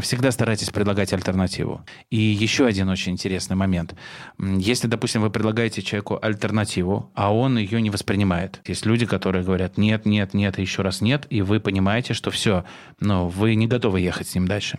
всегда 0.00 0.32
старайтесь 0.32 0.70
предлагать 0.70 1.12
альтернативу. 1.12 1.82
И 2.10 2.18
еще 2.18 2.66
один 2.66 2.88
очень 2.88 3.12
интересный 3.12 3.54
момент. 3.54 3.94
Если, 4.40 4.88
допустим, 4.88 5.22
вы 5.22 5.30
предлагаете 5.30 5.82
человеку 5.82 6.18
альтернативу, 6.20 7.11
а 7.14 7.34
он 7.34 7.58
ее 7.58 7.80
не 7.80 7.90
воспринимает. 7.90 8.60
Есть 8.66 8.86
люди, 8.86 9.06
которые 9.06 9.44
говорят 9.44 9.76
нет, 9.76 10.06
нет, 10.06 10.34
нет, 10.34 10.58
еще 10.58 10.82
раз 10.82 11.00
нет, 11.00 11.26
и 11.30 11.42
вы 11.42 11.60
понимаете, 11.60 12.14
что 12.14 12.30
все, 12.30 12.64
но 13.00 13.28
вы 13.28 13.54
не 13.54 13.66
готовы 13.66 14.00
ехать 14.00 14.28
с 14.28 14.34
ним 14.34 14.46
дальше. 14.46 14.78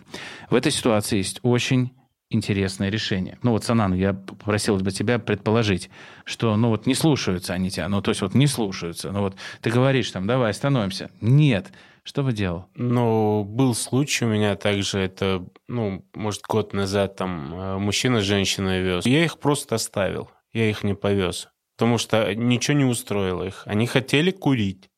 В 0.50 0.54
этой 0.54 0.72
ситуации 0.72 1.18
есть 1.18 1.40
очень 1.42 1.92
интересное 2.30 2.90
решение. 2.90 3.38
Ну 3.42 3.52
вот, 3.52 3.64
Санан, 3.64 3.94
я 3.94 4.12
попросил 4.12 4.76
бы 4.76 4.90
тебя 4.90 5.18
предположить, 5.18 5.90
что, 6.24 6.56
ну 6.56 6.68
вот, 6.68 6.86
не 6.86 6.94
слушаются 6.94 7.54
они 7.54 7.70
тебя, 7.70 7.88
ну 7.88 8.02
то 8.02 8.10
есть 8.10 8.22
вот 8.22 8.34
не 8.34 8.46
слушаются. 8.46 9.12
Ну 9.12 9.20
вот 9.20 9.36
ты 9.60 9.70
говоришь 9.70 10.10
там, 10.10 10.26
давай, 10.26 10.50
остановимся. 10.50 11.10
Нет. 11.20 11.72
Что 12.02 12.22
бы 12.22 12.34
делал? 12.34 12.66
Ну, 12.74 13.44
был 13.44 13.74
случай 13.74 14.26
у 14.26 14.28
меня 14.28 14.56
также, 14.56 14.98
это, 14.98 15.42
ну, 15.68 16.04
может, 16.12 16.42
год 16.42 16.74
назад 16.74 17.16
там 17.16 17.54
э, 17.54 17.78
мужчина 17.78 18.20
с 18.20 18.24
женщиной 18.24 18.82
вез. 18.82 19.06
Я 19.06 19.24
их 19.24 19.38
просто 19.38 19.76
оставил, 19.76 20.30
я 20.52 20.68
их 20.68 20.84
не 20.84 20.94
повез 20.94 21.48
потому 21.76 21.98
что 21.98 22.34
ничего 22.34 22.76
не 22.76 22.84
устроило 22.84 23.44
их. 23.44 23.62
Они 23.66 23.86
хотели 23.86 24.30
курить 24.30 24.90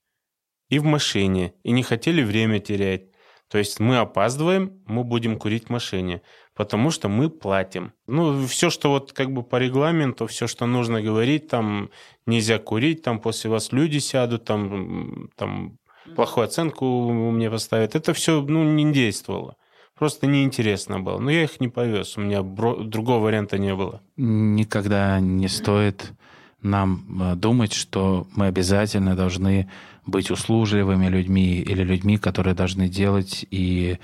и 0.69 0.79
в 0.79 0.85
машине, 0.85 1.55
и 1.63 1.73
не 1.73 1.83
хотели 1.83 2.23
время 2.23 2.61
терять. 2.61 3.11
То 3.49 3.59
есть 3.59 3.79
мы 3.79 3.99
опаздываем, 3.99 4.83
мы 4.87 5.05
будем 5.05 5.39
курить 5.39 5.67
в 5.67 5.71
машине, 5.71 6.21
потому 6.55 6.91
что 6.91 7.09
мы 7.09 7.31
платим. 7.31 7.93
Ну, 8.09 8.45
все, 8.47 8.71
что 8.71 8.91
вот 8.91 9.13
как 9.13 9.33
бы 9.33 9.45
по 9.45 9.57
регламенту, 9.57 10.27
все, 10.27 10.49
что 10.49 10.67
нужно 10.67 11.01
говорить, 11.01 11.49
там 11.49 11.91
нельзя 12.27 12.59
курить, 12.59 13.03
там 13.03 13.21
после 13.21 13.49
вас 13.49 13.71
люди 13.71 13.99
сядут, 13.99 14.45
там, 14.45 15.31
там 15.37 15.79
плохую 16.17 16.45
оценку 16.45 17.13
мне 17.13 17.49
поставят. 17.49 17.95
Это 17.95 18.13
все, 18.15 18.41
ну, 18.43 18.65
не 18.65 18.93
действовало. 18.93 19.57
Просто 19.95 20.27
неинтересно 20.27 21.01
было. 21.01 21.19
Но 21.21 21.31
я 21.31 21.45
их 21.45 21.61
не 21.61 21.69
повез, 21.69 22.19
у 22.19 22.21
меня 22.21 22.43
другого 22.43 23.25
варианта 23.25 23.59
не 23.59 23.75
было. 23.75 24.03
Никогда 24.17 25.21
не 25.21 25.49
стоит 25.49 26.13
нам 26.71 27.05
э, 27.21 27.35
думать, 27.37 27.73
что 27.73 28.27
мы 28.35 28.47
обязательно 28.47 29.15
должны 29.15 29.69
быть 30.07 30.31
услужливыми 30.31 31.09
людьми 31.09 31.61
или 31.61 31.83
людьми, 31.83 32.17
которые 32.17 32.55
должны 32.55 32.89
делать 32.89 33.45
и 33.51 33.99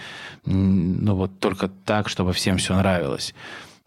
ну 0.45 1.15
вот 1.15 1.39
только 1.39 1.69
так, 1.69 2.09
чтобы 2.09 2.33
всем 2.33 2.57
все 2.57 2.77
нравилось. 2.77 3.35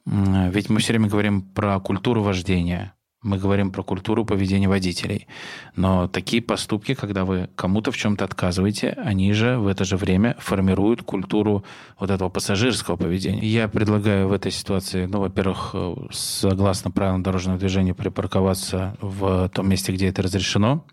Ведь 0.06 0.70
мы 0.70 0.80
все 0.80 0.94
время 0.94 1.10
говорим 1.10 1.42
про 1.42 1.80
культуру 1.80 2.22
вождения 2.22 2.95
мы 3.26 3.38
говорим 3.38 3.72
про 3.72 3.84
культуру 3.84 4.24
поведения 4.24 4.70
водителей. 4.70 5.28
Но 5.76 6.08
такие 6.08 6.42
поступки, 6.42 6.94
когда 6.94 7.26
вы 7.26 7.50
кому-то 7.56 7.92
в 7.92 7.98
чем-то 7.98 8.24
отказываете, 8.24 8.92
они 9.04 9.34
же 9.34 9.58
в 9.58 9.68
это 9.68 9.84
же 9.84 9.98
время 9.98 10.36
формируют 10.40 11.02
культуру 11.02 11.66
вот 12.00 12.10
этого 12.12 12.30
пассажирского 12.30 12.96
поведения. 12.96 13.46
Я 13.46 13.68
предлагаю 13.68 14.28
в 14.28 14.32
этой 14.32 14.52
ситуации, 14.52 15.08
ну, 15.08 15.20
во-первых, 15.20 15.72
э, 15.74 15.96
согласно 16.12 16.92
правилам 16.92 17.24
дорожного 17.24 17.58
движения, 17.58 17.94
припарковаться 17.94 18.96
в 19.02 19.50
том 19.50 19.68
месте, 19.68 19.92
где 19.92 20.08
это 20.08 20.22
разрешено. 20.22 20.86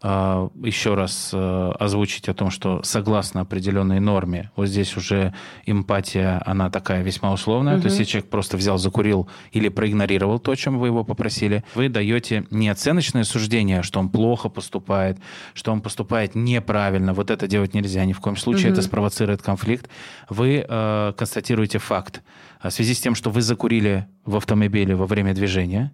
А, 0.00 0.48
еще 0.62 0.94
раз 0.94 1.30
э, 1.32 1.72
озвучить 1.76 2.28
о 2.28 2.34
том, 2.34 2.50
что 2.50 2.80
согласно 2.84 3.40
определенной 3.40 3.98
норме, 3.98 4.52
вот 4.54 4.66
здесь 4.66 4.96
уже 4.96 5.34
эмпатия, 5.66 6.40
она 6.46 6.70
такая 6.70 7.02
весьма 7.02 7.32
условная, 7.32 7.74
угу. 7.74 7.82
то 7.82 7.86
есть 7.88 7.98
если 7.98 8.12
человек 8.12 8.30
просто 8.30 8.56
взял, 8.56 8.78
закурил 8.78 9.28
или 9.50 9.68
проигнорировал 9.68 10.38
то, 10.38 10.54
чем 10.54 10.78
вы 10.78 10.86
его 10.86 11.02
попросили, 11.02 11.64
вы 11.74 11.88
даете 11.88 12.46
не 12.52 12.68
оценочное 12.68 13.24
суждение, 13.24 13.82
что 13.82 13.98
он 13.98 14.08
плохо 14.08 14.48
поступает, 14.48 15.18
что 15.52 15.72
он 15.72 15.80
поступает 15.80 16.36
неправильно, 16.36 17.12
вот 17.12 17.32
это 17.32 17.48
делать 17.48 17.74
нельзя 17.74 18.04
ни 18.04 18.12
в 18.12 18.20
коем 18.20 18.36
случае, 18.36 18.68
угу. 18.68 18.74
это 18.74 18.82
спровоцирует 18.82 19.42
конфликт, 19.42 19.90
вы 20.28 20.64
э, 20.68 21.12
констатируете 21.16 21.78
факт. 21.78 22.22
В 22.62 22.70
связи 22.70 22.94
с 22.94 23.00
тем, 23.00 23.16
что 23.16 23.30
вы 23.30 23.42
закурили 23.42 24.06
в 24.24 24.36
автомобиле 24.36 24.94
во 24.94 25.06
время 25.06 25.34
движения, 25.34 25.92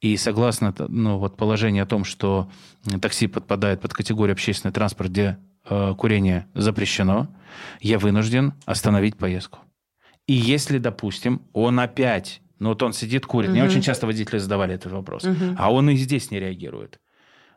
и 0.00 0.16
согласно 0.16 0.74
ну, 0.88 1.18
вот 1.18 1.36
положению 1.36 1.84
о 1.84 1.86
том, 1.86 2.04
что 2.04 2.50
такси 3.00 3.26
подпадает 3.26 3.80
под 3.80 3.92
категорию 3.92 4.32
общественный 4.32 4.72
транспорт, 4.72 5.10
где 5.10 5.38
э, 5.68 5.94
курение 5.96 6.46
запрещено, 6.54 7.28
я 7.80 7.98
вынужден 7.98 8.54
остановить 8.64 9.16
поездку. 9.16 9.58
И 10.26 10.32
если, 10.32 10.78
допустим, 10.78 11.42
он 11.52 11.80
опять, 11.80 12.40
ну 12.58 12.70
вот 12.70 12.82
он 12.82 12.92
сидит, 12.92 13.26
курит, 13.26 13.50
угу. 13.50 13.58
мне 13.58 13.64
очень 13.64 13.82
часто 13.82 14.06
водители 14.06 14.38
задавали 14.38 14.74
этот 14.74 14.92
вопрос, 14.92 15.24
угу. 15.24 15.56
а 15.58 15.72
он 15.72 15.90
и 15.90 15.96
здесь 15.96 16.30
не 16.30 16.40
реагирует. 16.40 16.98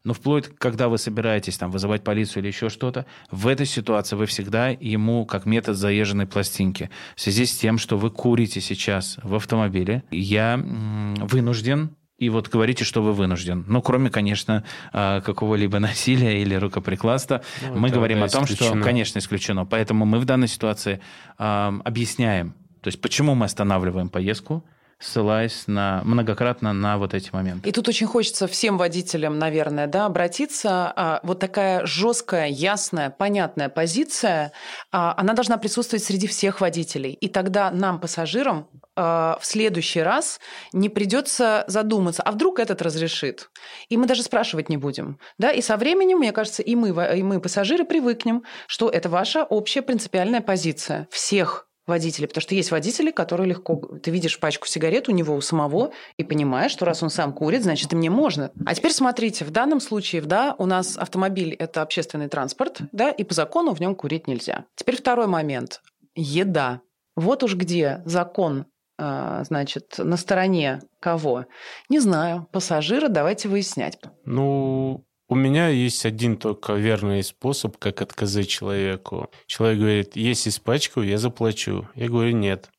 Но 0.03 0.13
вплоть, 0.13 0.49
когда 0.57 0.89
вы 0.89 0.97
собираетесь 0.97 1.57
там 1.57 1.71
вызывать 1.71 2.03
полицию 2.03 2.43
или 2.43 2.47
еще 2.49 2.67
что-то, 2.67 3.05
в 3.31 3.47
этой 3.47 3.65
ситуации 3.65 4.17
вы 4.17 4.25
всегда 4.25 4.67
ему 4.67 5.25
как 5.25 5.45
метод 5.45 5.77
заезженной 5.77 6.27
пластинки. 6.27 6.89
В 7.15 7.21
связи 7.21 7.45
с 7.45 7.55
тем, 7.55 7.77
что 7.77 7.97
вы 7.97 8.11
курите 8.11 8.59
сейчас 8.59 9.17
в 9.23 9.33
автомобиле, 9.35 10.03
я 10.11 10.57
вынужден 10.61 11.95
и 12.17 12.29
вот 12.29 12.47
говорите, 12.49 12.85
что 12.85 13.01
вы 13.01 13.13
вынужден. 13.13 13.65
Ну, 13.67 13.81
кроме, 13.81 14.09
конечно, 14.09 14.63
а, 14.91 15.21
какого-либо 15.21 15.79
насилия 15.79 16.41
или 16.41 16.55
рукоприкладства, 16.55 17.41
ну, 17.61 17.79
мы 17.79 17.89
говорим 17.89 18.23
о 18.23 18.29
том, 18.29 18.45
исключено. 18.45 18.75
что, 18.75 18.83
конечно, 18.83 19.19
исключено. 19.19 19.65
Поэтому 19.65 20.05
мы 20.05 20.19
в 20.19 20.25
данной 20.25 20.47
ситуации 20.47 21.01
э, 21.37 21.71
объясняем, 21.83 22.55
то 22.81 22.87
есть 22.87 23.01
почему 23.01 23.35
мы 23.35 23.45
останавливаем 23.45 24.09
поездку, 24.09 24.63
ссылаясь 25.03 25.67
на, 25.67 26.01
многократно 26.03 26.73
на 26.73 26.97
вот 26.97 27.13
эти 27.13 27.29
моменты. 27.31 27.69
И 27.69 27.71
тут 27.71 27.87
очень 27.87 28.07
хочется 28.07 28.47
всем 28.47 28.77
водителям, 28.77 29.37
наверное, 29.37 29.87
да, 29.87 30.05
обратиться. 30.05 30.91
А, 30.95 31.19
вот 31.23 31.39
такая 31.39 31.85
жесткая, 31.85 32.47
ясная, 32.47 33.09
понятная 33.09 33.69
позиция, 33.69 34.51
а, 34.91 35.13
она 35.17 35.33
должна 35.33 35.57
присутствовать 35.57 36.03
среди 36.03 36.27
всех 36.27 36.61
водителей. 36.61 37.13
И 37.13 37.27
тогда 37.27 37.71
нам, 37.71 37.99
пассажирам, 37.99 38.67
а, 38.95 39.37
в 39.41 39.45
следующий 39.45 40.01
раз 40.01 40.39
не 40.71 40.89
придется 40.89 41.65
задуматься, 41.67 42.23
а 42.23 42.31
вдруг 42.31 42.59
этот 42.59 42.81
разрешит. 42.81 43.49
И 43.89 43.97
мы 43.97 44.05
даже 44.05 44.23
спрашивать 44.23 44.69
не 44.69 44.77
будем. 44.77 45.19
Да? 45.37 45.51
И 45.51 45.61
со 45.61 45.77
временем, 45.77 46.19
мне 46.19 46.31
кажется, 46.31 46.61
и 46.61 46.75
мы, 46.75 46.89
и 46.89 47.23
мы, 47.23 47.39
пассажиры, 47.41 47.85
привыкнем, 47.85 48.43
что 48.67 48.89
это 48.89 49.09
ваша 49.09 49.43
общая 49.43 49.81
принципиальная 49.81 50.41
позиция 50.41 51.07
всех 51.11 51.67
водителей, 51.85 52.27
потому 52.27 52.41
что 52.41 52.55
есть 52.55 52.71
водители, 52.71 53.11
которые 53.11 53.49
легко... 53.49 53.75
Ты 53.97 54.11
видишь 54.11 54.39
пачку 54.39 54.67
сигарет 54.67 55.09
у 55.09 55.11
него 55.11 55.35
у 55.35 55.41
самого 55.41 55.91
и 56.17 56.23
понимаешь, 56.23 56.71
что 56.71 56.85
раз 56.85 57.03
он 57.03 57.09
сам 57.09 57.33
курит, 57.33 57.63
значит, 57.63 57.91
и 57.93 57.95
мне 57.95 58.09
можно. 58.09 58.51
А 58.65 58.73
теперь 58.73 58.91
смотрите, 58.91 59.45
в 59.45 59.51
данном 59.51 59.79
случае, 59.79 60.21
да, 60.21 60.55
у 60.57 60.65
нас 60.65 60.97
автомобиль– 60.97 61.53
это 61.59 61.81
общественный 61.81 62.29
транспорт, 62.29 62.81
да, 62.91 63.09
и 63.09 63.23
по 63.23 63.33
закону 63.33 63.73
в 63.73 63.79
нем 63.79 63.95
курить 63.95 64.27
нельзя. 64.27 64.65
Теперь 64.75 64.97
второй 64.97 65.27
момент. 65.27 65.81
Еда. 66.15 66.81
Вот 67.15 67.43
уж 67.43 67.55
где 67.55 68.01
закон 68.05 68.65
а, 68.97 69.43
значит, 69.43 69.95
на 69.97 70.17
стороне 70.17 70.81
кого? 70.99 71.45
Не 71.89 71.99
знаю. 71.99 72.47
Пассажира 72.51 73.07
давайте 73.07 73.49
выяснять. 73.49 73.99
Ну, 74.25 75.05
у 75.29 75.35
меня 75.35 75.69
есть 75.69 76.05
один 76.05 76.37
только 76.37 76.73
верный 76.73 77.23
способ, 77.23 77.77
как 77.77 78.01
отказать 78.01 78.49
человеку. 78.49 79.29
Человек 79.47 79.79
говорит, 79.79 80.15
если 80.15 80.49
испачкаю, 80.49 81.07
я 81.07 81.17
заплачу. 81.17 81.87
Я 81.95 82.07
говорю, 82.09 82.35
нет. 82.35 82.69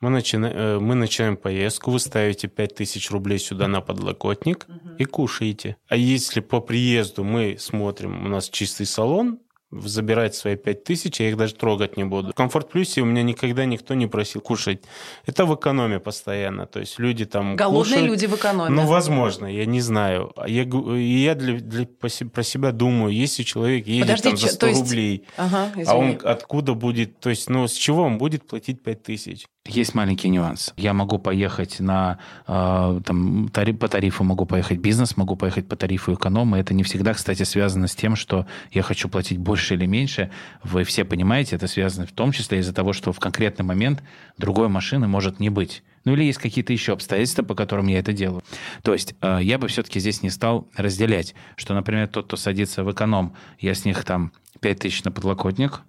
Мы, 0.00 0.10
начина... 0.10 0.46
Э, 0.46 0.78
мы 0.78 0.94
начинаем 0.94 1.36
поездку, 1.36 1.90
вы 1.90 1.98
ставите 1.98 2.46
5000 2.46 3.10
рублей 3.10 3.38
сюда 3.38 3.66
на 3.66 3.80
подлокотник 3.80 4.66
угу. 4.68 4.94
и 4.96 5.04
кушаете. 5.04 5.76
А 5.88 5.96
если 5.96 6.40
по 6.40 6.60
приезду 6.60 7.24
мы 7.24 7.56
смотрим, 7.58 8.24
у 8.26 8.28
нас 8.28 8.48
чистый 8.48 8.86
салон, 8.86 9.40
забирать 9.70 10.34
свои 10.34 10.56
пять 10.56 10.84
тысяч, 10.84 11.20
я 11.20 11.28
их 11.28 11.36
даже 11.36 11.54
трогать 11.54 11.96
не 11.96 12.04
буду. 12.04 12.30
В 12.30 12.34
Комфорт 12.34 12.70
Плюсе 12.70 13.02
у 13.02 13.04
меня 13.04 13.22
никогда 13.22 13.64
никто 13.66 13.94
не 13.94 14.06
просил 14.06 14.40
кушать. 14.40 14.82
Это 15.26 15.44
в 15.44 15.54
экономе 15.54 16.00
постоянно. 16.00 16.66
То 16.66 16.80
есть 16.80 16.98
люди 16.98 17.26
там 17.26 17.56
Голодные 17.56 17.84
кушают. 17.84 18.10
люди 18.10 18.26
в 18.26 18.36
экономе. 18.36 18.70
Ну, 18.70 18.86
возможно, 18.86 19.46
я 19.46 19.66
не 19.66 19.80
знаю. 19.80 20.32
Я, 20.46 20.62
я 20.62 21.34
для, 21.34 21.58
для, 21.58 21.86
про 21.86 22.42
себя 22.42 22.72
думаю, 22.72 23.12
если 23.12 23.42
человек 23.42 23.86
едет 23.86 24.06
Подожди, 24.06 24.28
там 24.30 24.36
за 24.36 24.48
100 24.48 24.66
есть... 24.66 24.80
рублей, 24.80 25.24
ага, 25.36 25.72
а 25.86 25.96
он 25.96 26.18
откуда 26.24 26.74
будет, 26.74 27.20
то 27.20 27.30
есть, 27.30 27.50
ну, 27.50 27.66
с 27.66 27.72
чего 27.72 28.02
он 28.02 28.18
будет 28.18 28.46
платить 28.46 28.82
пять 28.82 29.02
тысяч? 29.02 29.46
Есть 29.68 29.94
маленький 29.94 30.30
нюанс. 30.30 30.72
Я 30.78 30.94
могу 30.94 31.18
поехать 31.18 31.78
на, 31.78 32.18
э, 32.46 33.00
там, 33.04 33.50
тариф, 33.50 33.78
по 33.78 33.86
тарифу 33.88 34.24
могу 34.24 34.46
поехать 34.46 34.78
бизнес, 34.78 35.18
могу 35.18 35.36
поехать 35.36 35.68
по 35.68 35.76
тарифу 35.76 36.14
эконом. 36.14 36.56
И 36.56 36.58
это 36.58 36.72
не 36.72 36.82
всегда, 36.82 37.12
кстати, 37.12 37.42
связано 37.42 37.86
с 37.86 37.94
тем, 37.94 38.16
что 38.16 38.46
я 38.72 38.80
хочу 38.82 39.10
платить 39.10 39.36
больше 39.36 39.74
или 39.74 39.84
меньше. 39.84 40.30
Вы 40.64 40.84
все 40.84 41.04
понимаете, 41.04 41.56
это 41.56 41.66
связано 41.66 42.06
в 42.06 42.12
том 42.12 42.32
числе 42.32 42.60
из-за 42.60 42.72
того, 42.72 42.94
что 42.94 43.12
в 43.12 43.20
конкретный 43.20 43.64
момент 43.66 44.02
другой 44.38 44.68
машины 44.68 45.06
может 45.06 45.38
не 45.38 45.50
быть. 45.50 45.82
Ну 46.06 46.14
или 46.14 46.24
есть 46.24 46.38
какие-то 46.38 46.72
еще 46.72 46.94
обстоятельства, 46.94 47.42
по 47.42 47.54
которым 47.54 47.88
я 47.88 47.98
это 47.98 48.14
делаю. 48.14 48.42
То 48.82 48.94
есть 48.94 49.14
э, 49.20 49.40
я 49.42 49.58
бы 49.58 49.68
все-таки 49.68 50.00
здесь 50.00 50.22
не 50.22 50.30
стал 50.30 50.66
разделять, 50.76 51.34
что, 51.56 51.74
например, 51.74 52.08
тот, 52.08 52.24
кто 52.24 52.38
садится 52.38 52.84
в 52.84 52.90
эконом, 52.90 53.34
я 53.58 53.74
с 53.74 53.84
них 53.84 54.02
там 54.04 54.32
5 54.60 54.78
тысяч 54.78 55.04
на 55.04 55.10
подлокотник, 55.10 55.82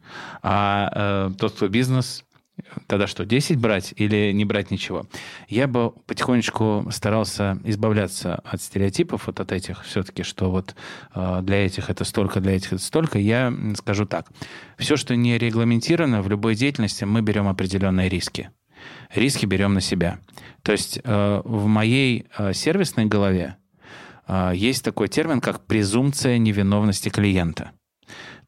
а 0.44 1.30
э, 1.30 1.32
тот, 1.38 1.54
кто 1.54 1.70
бизнес, 1.70 2.26
Тогда 2.88 3.08
что, 3.08 3.26
10 3.26 3.58
брать 3.58 3.94
или 3.96 4.32
не 4.32 4.46
брать 4.46 4.72
ничего? 4.72 5.06
Я 5.48 5.68
бы 5.68 5.92
потихонечку 6.06 6.88
старался 6.92 7.60
избавляться 7.64 8.36
от 8.36 8.62
стереотипов, 8.62 9.28
вот 9.28 9.40
от 9.40 9.52
этих 9.52 9.84
все-таки, 9.84 10.24
что 10.24 10.50
вот 10.50 10.76
э, 11.14 11.40
для 11.44 11.66
этих 11.66 11.90
это 11.90 12.04
столько, 12.04 12.40
для 12.40 12.56
этих 12.56 12.74
это 12.74 12.82
столько. 12.82 13.20
Я 13.20 13.54
скажу 13.76 14.06
так. 14.06 14.28
Все, 14.78 14.96
что 14.96 15.16
не 15.16 15.38
регламентировано, 15.38 16.22
в 16.22 16.30
любой 16.30 16.56
деятельности 16.56 17.04
мы 17.04 17.22
берем 17.22 17.48
определенные 17.48 18.10
риски. 18.10 18.50
Риски 19.14 19.46
берем 19.46 19.74
на 19.74 19.82
себя. 19.82 20.20
То 20.64 20.72
есть 20.72 21.00
э, 21.04 21.42
в 21.44 21.66
моей 21.68 22.28
э, 22.38 22.54
сервисной 22.54 23.06
голове 23.06 23.56
есть 24.54 24.84
такой 24.84 25.08
термин, 25.08 25.42
как 25.42 25.66
презумпция 25.66 26.38
невиновности 26.38 27.10
клиента. 27.10 27.72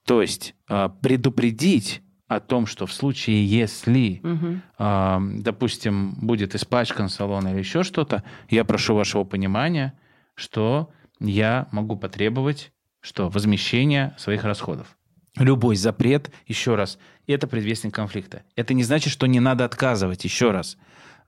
То 0.06 0.22
есть 0.22 0.54
предупредить 1.02 2.04
о 2.36 2.40
том, 2.40 2.66
что 2.66 2.86
в 2.86 2.94
случае, 2.94 3.46
если, 3.46 4.22
угу. 4.24 4.62
э, 4.80 5.18
допустим, 5.40 6.14
будет 6.14 6.56
испачкан 6.56 7.10
салон 7.10 7.48
или 7.50 7.60
еще 7.60 7.84
что-то, 7.84 8.24
я 8.50 8.64
прошу 8.64 8.96
вашего 8.96 9.26
понимания, 9.26 9.94
что 10.36 10.92
я 11.20 11.68
могу 11.72 11.98
потребовать 11.98 12.72
что 13.02 13.30
возмещение 13.30 14.14
своих 14.18 14.44
расходов. 14.44 14.96
Любой 15.36 15.76
запрет, 15.76 16.30
еще 16.46 16.76
раз, 16.76 17.00
это 17.26 17.48
предвестник 17.48 17.94
конфликта. 17.94 18.44
Это 18.56 18.74
не 18.74 18.84
значит, 18.84 19.12
что 19.12 19.26
не 19.26 19.40
надо 19.40 19.66
отказывать, 19.66 20.24
еще 20.24 20.52
раз. 20.52 20.78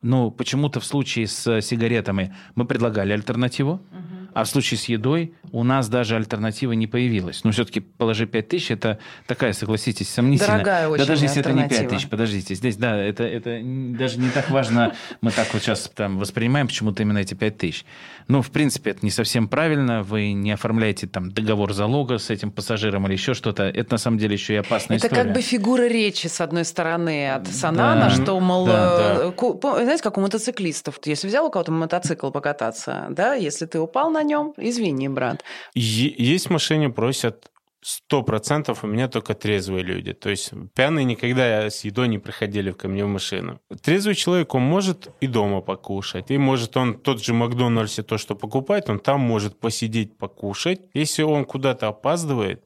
Ну, 0.01 0.29
почему-то 0.29 0.79
в 0.79 0.85
случае 0.85 1.27
с 1.27 1.61
сигаретами 1.61 2.35
мы 2.55 2.65
предлагали 2.65 3.11
альтернативу. 3.11 3.81
Угу 3.91 4.22
а 4.33 4.43
в 4.43 4.49
случае 4.49 4.77
с 4.77 4.85
едой 4.85 5.33
у 5.51 5.63
нас 5.63 5.87
даже 5.89 6.15
альтернатива 6.15 6.71
не 6.73 6.87
появилась. 6.87 7.43
Но 7.43 7.51
все-таки 7.51 7.79
положи 7.79 8.25
5 8.25 8.47
тысяч, 8.47 8.71
это 8.71 8.99
такая, 9.27 9.53
согласитесь, 9.53 10.09
сомнительная. 10.09 10.57
Дорогая 10.57 10.89
очень 10.89 11.03
Да 11.03 11.07
даже 11.07 11.25
если 11.25 11.41
это 11.41 11.53
не 11.53 11.67
5 11.67 11.89
тысяч, 11.89 12.07
подождите. 12.07 12.55
Здесь, 12.55 12.77
да, 12.77 12.97
это, 12.97 13.23
это 13.23 13.59
даже 13.63 14.19
не 14.19 14.29
так 14.29 14.49
важно. 14.49 14.95
Мы 15.21 15.31
так 15.31 15.53
вот 15.53 15.61
сейчас 15.61 15.91
там 15.93 16.17
воспринимаем 16.17 16.67
почему-то 16.67 17.03
именно 17.03 17.19
эти 17.19 17.33
5 17.33 17.57
тысяч. 17.57 17.85
Ну, 18.27 18.41
в 18.41 18.51
принципе, 18.51 18.91
это 18.91 18.99
не 19.03 19.11
совсем 19.11 19.47
правильно. 19.47 20.03
Вы 20.03 20.33
не 20.33 20.51
оформляете 20.51 21.07
там 21.07 21.31
договор 21.31 21.73
залога 21.73 22.17
с 22.17 22.29
этим 22.29 22.51
пассажиром 22.51 23.05
или 23.05 23.13
еще 23.13 23.33
что-то. 23.33 23.63
Это 23.63 23.93
на 23.93 23.97
самом 23.97 24.17
деле 24.17 24.33
еще 24.33 24.53
и 24.53 24.57
опасная 24.57 24.97
это 24.97 25.07
история. 25.07 25.21
Это 25.21 25.29
как 25.29 25.35
бы 25.35 25.41
фигура 25.41 25.87
речи, 25.87 26.27
с 26.27 26.41
одной 26.41 26.65
стороны, 26.65 27.31
от 27.31 27.47
Санана, 27.47 28.05
да, 28.05 28.09
что, 28.09 28.39
мол, 28.39 28.65
да, 28.65 28.97
да. 28.97 29.33
Э, 29.37 29.83
знаете, 29.83 30.03
как 30.03 30.17
у 30.17 30.21
мотоциклистов. 30.21 30.99
Если 31.05 31.27
взял 31.27 31.45
у 31.45 31.51
кого-то 31.51 31.71
мотоцикл 31.71 32.31
покататься, 32.31 33.07
да, 33.09 33.35
если 33.35 33.65
ты 33.65 33.79
упал 33.79 34.09
на 34.09 34.22
нем, 34.23 34.53
извини, 34.57 35.09
брат. 35.09 35.43
Есть 35.73 36.47
в 36.47 36.49
машине 36.49 36.89
просят 36.89 37.49
сто 37.83 38.23
процентов 38.23 38.83
у 38.83 38.87
меня 38.87 39.07
только 39.07 39.33
трезвые 39.33 39.83
люди. 39.83 40.13
То 40.13 40.29
есть 40.29 40.51
пьяные 40.73 41.05
никогда 41.05 41.69
с 41.69 41.83
едой 41.83 42.07
не 42.07 42.19
приходили 42.19 42.71
ко 42.71 42.87
мне 42.87 43.05
в 43.05 43.09
машину. 43.09 43.59
Трезвый 43.81 44.15
человек, 44.15 44.55
он 44.55 44.63
может 44.63 45.09
и 45.21 45.27
дома 45.27 45.61
покушать. 45.61 46.31
И 46.31 46.37
может 46.37 46.77
он 46.77 46.99
тот 46.99 47.23
же 47.23 47.33
Макдональдсе 47.33 48.03
то, 48.03 48.17
что 48.17 48.35
покупает, 48.35 48.89
он 48.89 48.99
там 48.99 49.19
может 49.19 49.59
посидеть, 49.59 50.17
покушать. 50.17 50.81
Если 50.93 51.23
он 51.23 51.45
куда-то 51.45 51.87
опаздывает, 51.87 52.63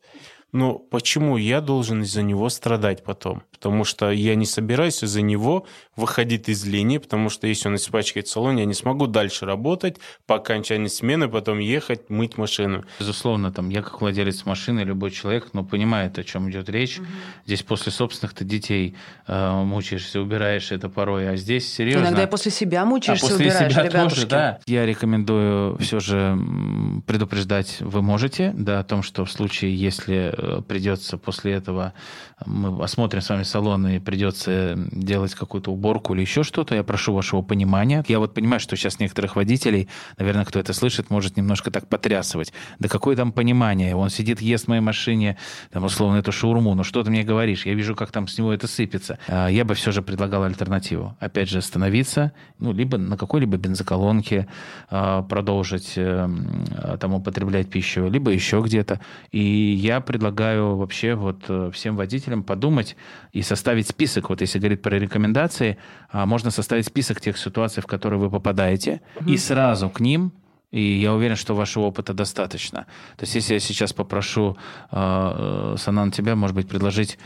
но 0.53 0.75
почему 0.75 1.37
я 1.37 1.59
должен 1.59 2.03
из-за 2.03 2.21
него 2.21 2.49
страдать 2.49 3.03
потом? 3.03 3.43
Потому 3.51 3.83
что 3.83 4.11
я 4.11 4.35
не 4.35 4.45
собираюсь 4.45 5.03
из-за 5.03 5.21
него 5.21 5.65
выходить 5.95 6.47
из 6.47 6.65
линии, 6.65 6.99
потому 6.99 7.29
что 7.29 7.47
если 7.47 7.67
он 7.67 7.75
испачкает 7.75 8.27
салон, 8.27 8.57
я 8.57 8.65
не 8.65 8.73
смогу 8.73 9.07
дальше 9.07 9.45
работать 9.45 9.97
по 10.25 10.35
окончании 10.35 10.87
смены, 10.87 11.27
потом 11.27 11.59
ехать, 11.59 12.09
мыть 12.09 12.37
машину. 12.37 12.85
Безусловно, 12.99 13.51
там 13.51 13.69
я 13.69 13.81
как 13.81 13.99
владелец 13.99 14.45
машины, 14.45 14.81
любой 14.81 15.11
человек, 15.11 15.49
но 15.53 15.65
понимает, 15.65 16.17
о 16.17 16.23
чем 16.23 16.49
идет 16.49 16.69
речь. 16.69 16.99
Угу. 16.99 17.07
Здесь 17.45 17.63
после 17.63 17.91
собственных-то 17.91 18.45
детей 18.45 18.95
э, 19.27 19.63
мучаешься, 19.63 20.21
убираешь 20.21 20.71
это 20.71 20.87
порой, 20.87 21.29
а 21.29 21.35
здесь 21.35 21.71
серьезно. 21.71 22.05
Иногда 22.05 22.23
и 22.23 22.27
после 22.27 22.51
себя 22.51 22.85
мучаешься, 22.85 23.25
а 23.25 23.29
после 23.29 23.47
убираешь, 23.47 23.73
себя 23.73 23.83
ребятушки. 23.83 24.15
тоже, 24.15 24.27
да. 24.27 24.59
Я 24.65 24.85
рекомендую 24.85 25.77
все 25.79 25.99
же 25.99 26.37
предупреждать 27.05 27.77
вы 27.81 28.01
можете, 28.01 28.53
да, 28.55 28.79
о 28.79 28.83
том, 28.83 29.03
что 29.03 29.25
в 29.25 29.31
случае, 29.31 29.75
если 29.75 30.36
придется 30.67 31.17
после 31.17 31.53
этого, 31.53 31.93
мы 32.45 32.83
осмотрим 32.83 33.21
с 33.21 33.29
вами 33.29 33.43
салон 33.43 33.87
и 33.87 33.99
придется 33.99 34.75
делать 34.91 35.33
какую-то 35.33 35.71
уборку 35.71 36.13
или 36.13 36.21
еще 36.21 36.43
что-то, 36.43 36.75
я 36.75 36.83
прошу 36.83 37.13
вашего 37.13 37.41
понимания. 37.41 38.03
Я 38.07 38.19
вот 38.19 38.33
понимаю, 38.33 38.59
что 38.59 38.75
сейчас 38.75 38.99
некоторых 38.99 39.35
водителей, 39.35 39.89
наверное, 40.17 40.45
кто 40.45 40.59
это 40.59 40.73
слышит, 40.73 41.09
может 41.09 41.37
немножко 41.37 41.71
так 41.71 41.87
потрясывать. 41.87 42.53
Да 42.79 42.89
какое 42.89 43.15
там 43.15 43.31
понимание? 43.31 43.95
Он 43.95 44.09
сидит, 44.09 44.41
ест 44.41 44.65
в 44.65 44.67
моей 44.67 44.81
машине, 44.81 45.37
там, 45.71 45.83
условно, 45.83 46.17
эту 46.17 46.31
шаурму. 46.31 46.75
Ну 46.75 46.83
что 46.83 47.03
ты 47.03 47.09
мне 47.09 47.23
говоришь? 47.23 47.65
Я 47.65 47.73
вижу, 47.73 47.95
как 47.95 48.11
там 48.11 48.27
с 48.27 48.37
него 48.37 48.53
это 48.53 48.67
сыпется. 48.67 49.19
А, 49.27 49.47
я 49.47 49.65
бы 49.65 49.73
все 49.73 49.91
же 49.91 50.01
предлагал 50.01 50.43
альтернативу. 50.43 51.15
Опять 51.19 51.49
же, 51.49 51.57
остановиться, 51.57 52.31
ну, 52.59 52.71
либо 52.71 52.97
на 52.97 53.17
какой-либо 53.17 53.57
бензоколонке 53.57 54.47
а, 54.89 55.23
продолжить 55.23 55.93
э, 55.95 56.29
там 56.99 57.13
употреблять 57.13 57.69
пищу, 57.69 58.07
либо 58.07 58.31
еще 58.31 58.61
где-то. 58.61 58.99
И 59.31 59.39
я 59.39 60.01
предлагаю 60.27 60.75
вообще 60.75 61.15
вот 61.15 61.45
э, 61.47 61.69
всем 61.73 61.95
водителям 61.95 62.43
подумать 62.43 62.97
и 63.35 63.41
составить 63.41 63.87
список, 63.87 64.29
вот 64.29 64.41
если 64.41 64.59
говорить 64.59 64.81
про 64.81 64.99
рекомендации, 64.99 65.77
а, 66.11 66.25
можно 66.25 66.51
составить 66.51 66.85
список 66.85 67.21
тех 67.21 67.37
ситуаций, 67.37 67.81
в 67.81 67.87
которые 67.87 68.19
вы 68.19 68.29
попадаете, 68.29 69.01
mm-hmm. 69.15 69.33
и 69.33 69.37
сразу 69.37 69.89
к 69.89 70.01
ним 70.01 70.31
и 70.71 70.81
я 70.81 71.13
уверен, 71.13 71.37
что 71.37 71.55
вашего 71.55 71.85
опыта 71.85 72.13
достаточно. 72.13 72.85
То 73.15 73.23
есть, 73.23 73.35
если 73.35 73.53
я 73.53 73.59
сейчас 73.59 73.93
попрошу, 73.93 74.57
э, 74.91 75.75
Санан, 75.77 76.11
тебя, 76.11 76.35
может 76.35 76.55
быть, 76.55 76.67
предложить 76.67 77.17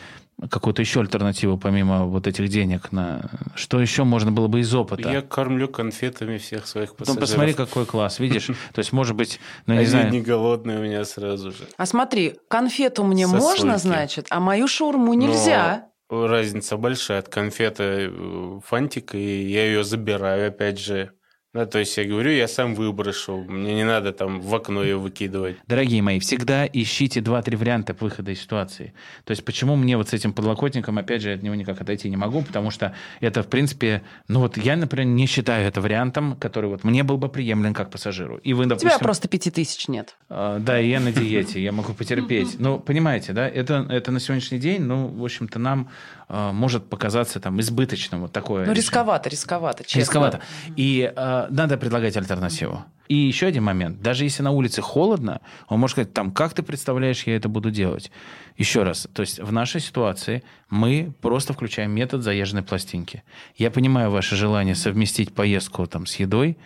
какую-то 0.49 0.82
еще 0.82 1.01
альтернативу, 1.01 1.58
помимо 1.58 2.06
вот 2.06 2.27
этих 2.27 2.47
денег, 2.49 2.91
на 2.91 3.30
что 3.56 3.80
еще 3.80 4.04
можно 4.04 4.32
было 4.32 4.47
бы 4.47 4.60
из 4.62 4.73
опыта? 4.73 5.10
Я 5.10 5.21
кормлю 5.21 5.67
конфетами 5.67 6.38
всех 6.38 6.67
своих 6.67 6.95
пассажиров. 6.95 7.21
Ну, 7.21 7.27
посмотри, 7.27 7.54
какой 7.54 7.86
класс, 7.86 8.19
видишь? 8.19 8.47
То 8.73 8.80
есть, 8.80 8.91
может 8.91 9.15
быть, 9.15 9.39
ну, 9.65 9.73
не 9.73 9.80
Они 9.80 9.88
знаю. 9.88 10.12
не 10.12 10.21
голодные 10.21 10.80
у 10.80 10.84
меня 10.84 11.06
сразу 11.06 11.51
же. 11.51 11.67
А 11.77 11.86
смотри, 11.86 12.36
конфету 12.47 13.04
мне 13.04 13.27
можно, 13.27 13.77
значит, 13.77 14.27
а 14.30 14.39
мою 14.39 14.67
шаурму 14.67 15.13
нельзя 15.13 15.88
разница 16.12 16.77
большая 16.77 17.19
от 17.19 17.30
конфеты 17.30 18.12
э, 18.12 18.60
фантик, 18.65 19.15
и 19.15 19.43
я 19.49 19.65
ее 19.65 19.84
забираю, 19.84 20.49
опять 20.49 20.77
же. 20.77 21.12
Да, 21.53 21.65
то 21.65 21.79
есть 21.79 21.97
я 21.97 22.05
говорю, 22.05 22.31
я 22.31 22.47
сам 22.47 22.75
выброшу, 22.75 23.43
мне 23.43 23.75
не 23.75 23.83
надо 23.83 24.13
там 24.13 24.39
в 24.39 24.55
окно 24.55 24.83
ее 24.83 24.95
выкидывать. 24.95 25.57
Дорогие 25.67 26.01
мои, 26.01 26.17
всегда 26.19 26.65
ищите 26.65 27.19
два-три 27.19 27.57
варианта 27.57 27.93
выхода 27.99 28.31
из 28.31 28.41
ситуации. 28.41 28.93
То 29.25 29.31
есть 29.31 29.43
почему 29.43 29.75
мне 29.75 29.97
вот 29.97 30.07
с 30.07 30.13
этим 30.13 30.31
подлокотником, 30.31 30.97
опять 30.97 31.21
же, 31.21 31.33
от 31.33 31.43
него 31.43 31.53
никак 31.55 31.81
отойти 31.81 32.09
не 32.09 32.15
могу, 32.15 32.41
потому 32.41 32.71
что 32.71 32.95
это, 33.19 33.43
в 33.43 33.47
принципе, 33.47 34.01
ну 34.29 34.39
вот 34.39 34.55
я, 34.55 34.77
например, 34.77 35.07
не 35.07 35.25
считаю 35.25 35.67
это 35.67 35.81
вариантом, 35.81 36.37
который 36.37 36.69
вот 36.69 36.85
мне 36.85 37.03
был 37.03 37.17
бы 37.17 37.27
приемлем 37.27 37.73
как 37.73 37.91
пассажиру. 37.91 38.37
И 38.37 38.53
вы, 38.53 38.65
допустим... 38.65 38.87
У 38.87 38.91
тебя 38.91 38.99
просто 38.99 39.27
пяти 39.27 39.51
тысяч 39.51 39.89
нет. 39.89 40.15
Э, 40.29 40.57
да, 40.57 40.79
и 40.79 40.87
я 40.87 41.01
на 41.01 41.11
диете, 41.11 41.61
я 41.61 41.73
могу 41.73 41.93
потерпеть. 41.93 42.59
Ну, 42.59 42.79
понимаете, 42.79 43.33
да, 43.33 43.45
это, 43.49 43.85
это 43.89 44.11
на 44.13 44.21
сегодняшний 44.21 44.59
день, 44.59 44.83
ну, 44.83 45.07
в 45.07 45.23
общем-то, 45.25 45.59
нам 45.59 45.89
может 46.32 46.89
показаться 46.89 47.39
там 47.39 47.60
избыточным 47.60 48.22
вот 48.22 48.32
такое. 48.32 48.65
Ну, 48.65 48.74
рисковато, 48.74 49.30
рисковато, 49.30 49.84
честно. 49.84 50.00
Рисковато. 50.00 50.39
И 50.76 51.12
э, 51.15 51.48
надо 51.50 51.78
предлагать 51.78 52.17
альтернативу. 52.17 52.84
И 53.12 53.15
еще 53.15 53.48
один 53.48 53.63
момент. 53.63 54.02
Даже 54.02 54.24
если 54.24 54.41
на 54.41 54.52
улице 54.52 54.82
холодно, 54.82 55.41
он 55.67 55.80
может 55.82 55.96
сказать, 55.96 56.13
там, 56.13 56.32
как 56.32 56.54
ты 56.54 56.63
представляешь, 56.63 57.24
я 57.28 57.36
это 57.36 57.50
буду 57.50 57.70
делать? 57.70 58.10
Еще 58.56 58.84
раз. 58.84 59.08
То 59.13 59.22
есть 59.22 59.39
в 59.39 59.52
нашей 59.52 59.82
ситуации 59.82 60.44
мы 60.70 61.12
просто 61.22 61.52
включаем 61.52 61.91
метод 61.91 62.24
заезженной 62.24 62.63
пластинки. 62.63 63.24
Я 63.58 63.70
понимаю 63.70 64.12
ваше 64.12 64.38
желание 64.38 64.76
совместить 64.76 65.34
поездку 65.34 65.86
там, 65.88 66.06
с 66.06 66.15
едой, 66.15 66.58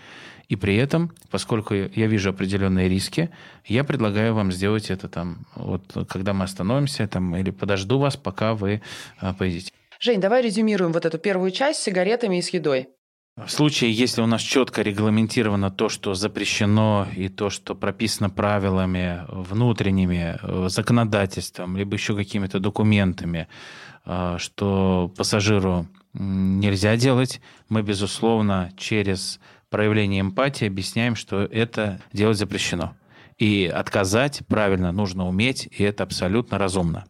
и 0.47 0.55
при 0.55 0.75
этом, 0.75 1.11
поскольку 1.31 1.73
я 1.73 2.07
вижу 2.07 2.29
определенные 2.29 2.89
риски, 2.89 3.29
я 3.65 3.83
предлагаю 3.83 4.33
вам 4.33 4.51
сделать 4.51 4.89
это 4.89 5.07
там, 5.07 5.45
вот 5.55 5.83
когда 6.07 6.33
мы 6.33 6.45
остановимся, 6.45 7.07
там, 7.07 7.35
или 7.35 7.51
подожду 7.51 7.99
вас, 7.99 8.15
пока 8.15 8.53
вы 8.53 8.81
а, 9.19 9.33
поедете. 9.33 9.71
Жень, 9.99 10.19
давай 10.19 10.41
резюмируем 10.41 10.91
вот 10.91 11.05
эту 11.05 11.17
первую 11.17 11.51
часть 11.51 11.79
с 11.79 11.83
сигаретами 11.83 12.37
и 12.37 12.41
с 12.41 12.49
едой. 12.49 12.89
В 13.37 13.49
случае, 13.49 13.91
если 13.91 14.21
у 14.21 14.27
нас 14.27 14.41
четко 14.41 14.81
регламентировано 14.81 15.69
то, 15.69 15.89
что 15.89 16.13
запрещено, 16.13 17.05
и 17.17 17.27
то, 17.27 17.49
что 17.49 17.75
прописано 17.75 18.29
правилами 18.29 19.25
внутренними, 19.27 20.37
э, 20.41 20.69
законодательством, 20.69 21.75
либо 21.75 21.95
еще 21.95 22.15
какими-то 22.15 22.59
документами, 22.59 23.49
э, 24.05 24.37
что 24.39 25.11
пассажиру 25.17 25.85
нельзя 26.13 26.95
делать, 26.95 27.41
мы, 27.67 27.81
безусловно, 27.81 28.71
через 28.77 29.41
проявление 29.75 30.21
эмпатии 30.21 30.67
объясняем, 30.67 31.17
что 31.17 31.41
это 31.41 31.99
делать 32.13 32.37
запрещено. 32.37 32.93
И 33.37 33.65
отказать 33.65 34.43
правильно 34.47 34.93
нужно 34.93 35.27
уметь, 35.27 35.67
и 35.69 35.83
это 35.83 36.03
абсолютно 36.03 36.57
разумно. 36.57 37.03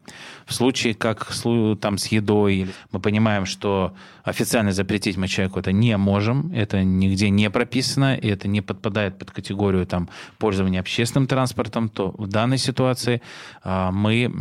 В 0.47 0.53
случае, 0.55 0.95
как 0.95 1.31
там 1.79 1.99
с 1.99 2.07
едой, 2.07 2.71
мы 2.91 2.99
понимаем, 2.99 3.45
что 3.45 3.93
официально 4.23 4.71
запретить 4.71 5.15
мы 5.15 5.27
человеку 5.27 5.59
это 5.59 5.71
не 5.71 5.95
можем, 5.97 6.51
это 6.53 6.83
нигде 6.83 7.29
не 7.29 7.51
прописано, 7.51 8.15
и 8.15 8.27
это 8.27 8.47
не 8.47 8.61
подпадает 8.61 9.19
под 9.19 9.29
категорию 9.29 9.85
там, 9.85 10.09
пользования 10.39 10.79
общественным 10.79 11.27
транспортом, 11.27 11.87
то 11.89 12.15
в 12.17 12.25
данной 12.25 12.57
ситуации 12.57 13.21
а, 13.63 13.91
мы 13.91 14.31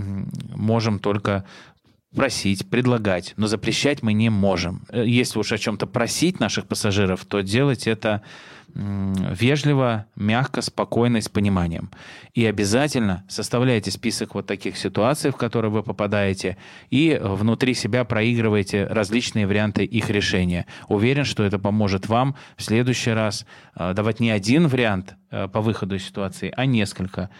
можем 0.56 0.98
только 0.98 1.44
просить, 2.14 2.68
предлагать, 2.68 3.34
но 3.36 3.46
запрещать 3.46 4.02
мы 4.02 4.12
не 4.12 4.30
можем. 4.30 4.84
Э, 4.88 5.04
если 5.06 5.38
уж 5.38 5.52
о 5.52 5.58
чем-то 5.58 5.86
просить 5.86 6.40
наших 6.40 6.66
пассажиров, 6.66 7.24
то 7.24 7.40
делать 7.40 7.86
это 7.86 8.22
вежливо, 8.74 10.06
мягко, 10.16 10.60
спокойно 10.60 11.18
и 11.18 11.20
с 11.20 11.28
пониманием. 11.28 11.90
И 12.34 12.44
обязательно 12.44 13.24
составляйте 13.28 13.90
список 13.90 14.34
вот 14.34 14.46
таких 14.46 14.76
ситуаций, 14.76 15.30
в 15.30 15.36
которые 15.36 15.70
вы 15.70 15.82
попадаете, 15.82 16.56
и 16.90 17.18
внутри 17.22 17.74
себя 17.74 18.04
проигрываете 18.04 18.86
различные 18.86 19.46
варианты 19.46 19.84
их 19.84 20.10
решения. 20.10 20.66
Уверен, 20.88 21.24
что 21.24 21.44
это 21.44 21.58
поможет 21.58 22.08
вам 22.08 22.34
в 22.56 22.62
следующий 22.62 23.12
раз 23.12 23.46
э, 23.76 23.92
давать 23.94 24.18
не 24.18 24.30
один 24.30 24.66
вариант 24.66 25.14
э, 25.30 25.46
по 25.46 25.60
выходу 25.60 25.94
из 25.94 26.04
ситуации, 26.04 26.52
а 26.56 26.66
несколько. 26.66 27.30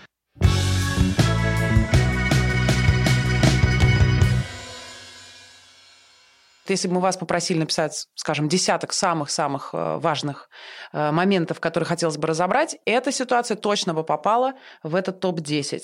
Если 6.67 6.89
бы 6.89 6.95
мы 6.95 7.01
вас 7.01 7.17
попросили 7.17 7.59
написать, 7.59 8.07
скажем, 8.15 8.49
десяток 8.49 8.95
самых-самых 8.95 9.71
э, 9.73 9.99
важных 9.99 10.49
э, 10.93 11.11
моментов, 11.11 11.61
которые 11.61 11.87
хотелось 11.87 12.17
бы 12.17 12.27
разобрать, 12.27 12.79
эта 12.87 13.13
ситуация 13.13 13.57
точно 13.57 13.93
бы 13.93 14.03
попала 14.03 14.55
в 14.83 14.95
этот 14.95 15.21
топ-10. 15.21 15.81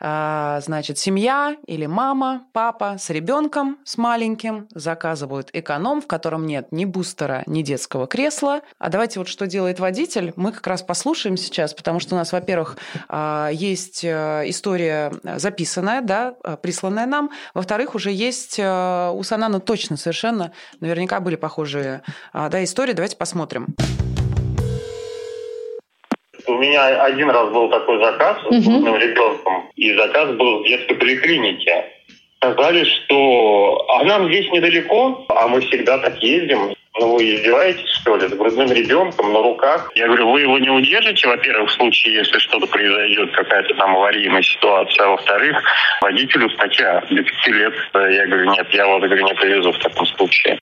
А, 0.00 0.60
значит, 0.60 0.98
семья 0.98 1.56
или 1.66 1.86
мама, 1.86 2.46
папа 2.52 2.96
с 2.98 3.10
ребенком, 3.10 3.78
с 3.84 3.96
маленьким, 3.96 4.66
заказывают 4.74 5.50
эконом, 5.52 6.00
в 6.00 6.08
котором 6.08 6.46
нет 6.46 6.72
ни 6.72 6.84
бустера, 6.84 7.44
ни 7.46 7.62
детского 7.62 8.08
кресла. 8.08 8.62
А 8.78 8.88
давайте 8.88 9.20
вот 9.20 9.28
что 9.28 9.46
делает 9.46 9.78
водитель, 9.78 10.32
мы 10.34 10.50
как 10.50 10.66
раз 10.66 10.82
послушаем 10.82 11.36
сейчас, 11.36 11.74
потому 11.74 12.00
что 12.00 12.16
у 12.16 12.18
нас, 12.18 12.32
во-первых, 12.32 12.76
есть 13.52 14.04
э, 14.04 14.42
история 14.46 15.12
записанная, 15.36 16.00
да, 16.02 16.32
присланная 16.60 17.06
нам, 17.06 17.30
во-вторых, 17.54 17.94
уже 17.94 18.10
есть 18.10 18.58
у 18.58 19.22
Санана 19.22 19.60
точно 19.60 19.96
наверняка 20.80 21.20
были 21.20 21.36
похожие 21.36 22.02
а, 22.32 22.48
да, 22.48 22.62
истории. 22.64 22.92
Давайте 22.92 23.16
посмотрим. 23.16 23.66
У 26.46 26.54
меня 26.54 27.04
один 27.04 27.28
раз 27.30 27.52
был 27.52 27.68
такой 27.68 28.02
заказ 28.02 28.38
с 28.38 28.64
крупным 28.64 28.96
ребенком, 28.96 29.70
и 29.76 29.94
заказ 29.94 30.34
был 30.36 30.62
в 30.62 30.66
детской 30.66 30.94
поликлинике. 30.94 31.84
Сказали, 32.38 32.84
что 32.84 33.84
а 33.90 34.04
нам 34.04 34.28
здесь 34.28 34.50
недалеко, 34.50 35.26
а 35.28 35.48
мы 35.48 35.60
всегда 35.60 35.98
так 35.98 36.22
ездим. 36.22 36.74
Ну, 37.00 37.14
вы 37.14 37.36
издеваетесь, 37.36 37.88
что 37.90 38.16
ли, 38.16 38.28
с 38.28 38.32
грудным 38.32 38.72
ребенком 38.72 39.32
на 39.32 39.40
руках? 39.40 39.90
Я 39.94 40.06
говорю, 40.06 40.30
вы 40.30 40.40
его 40.40 40.58
не 40.58 40.70
удержите, 40.70 41.28
во-первых, 41.28 41.70
в 41.70 41.74
случае, 41.74 42.14
если 42.14 42.38
что-то 42.38 42.66
произойдет, 42.66 43.30
какая-то 43.32 43.74
там 43.74 43.96
аварийная 43.96 44.42
ситуация, 44.42 45.06
а 45.06 45.10
во-вторых, 45.10 45.62
водителю 46.00 46.50
статья 46.50 47.02
до 47.08 47.22
пяти 47.22 47.52
лет. 47.52 47.74
Я 47.94 48.26
говорю, 48.26 48.50
нет, 48.50 48.66
я 48.72 48.86
вас, 48.86 49.02
говорю, 49.02 49.24
не 49.24 49.34
повезу 49.34 49.72
в 49.72 49.78
таком 49.78 50.06
случае. 50.06 50.58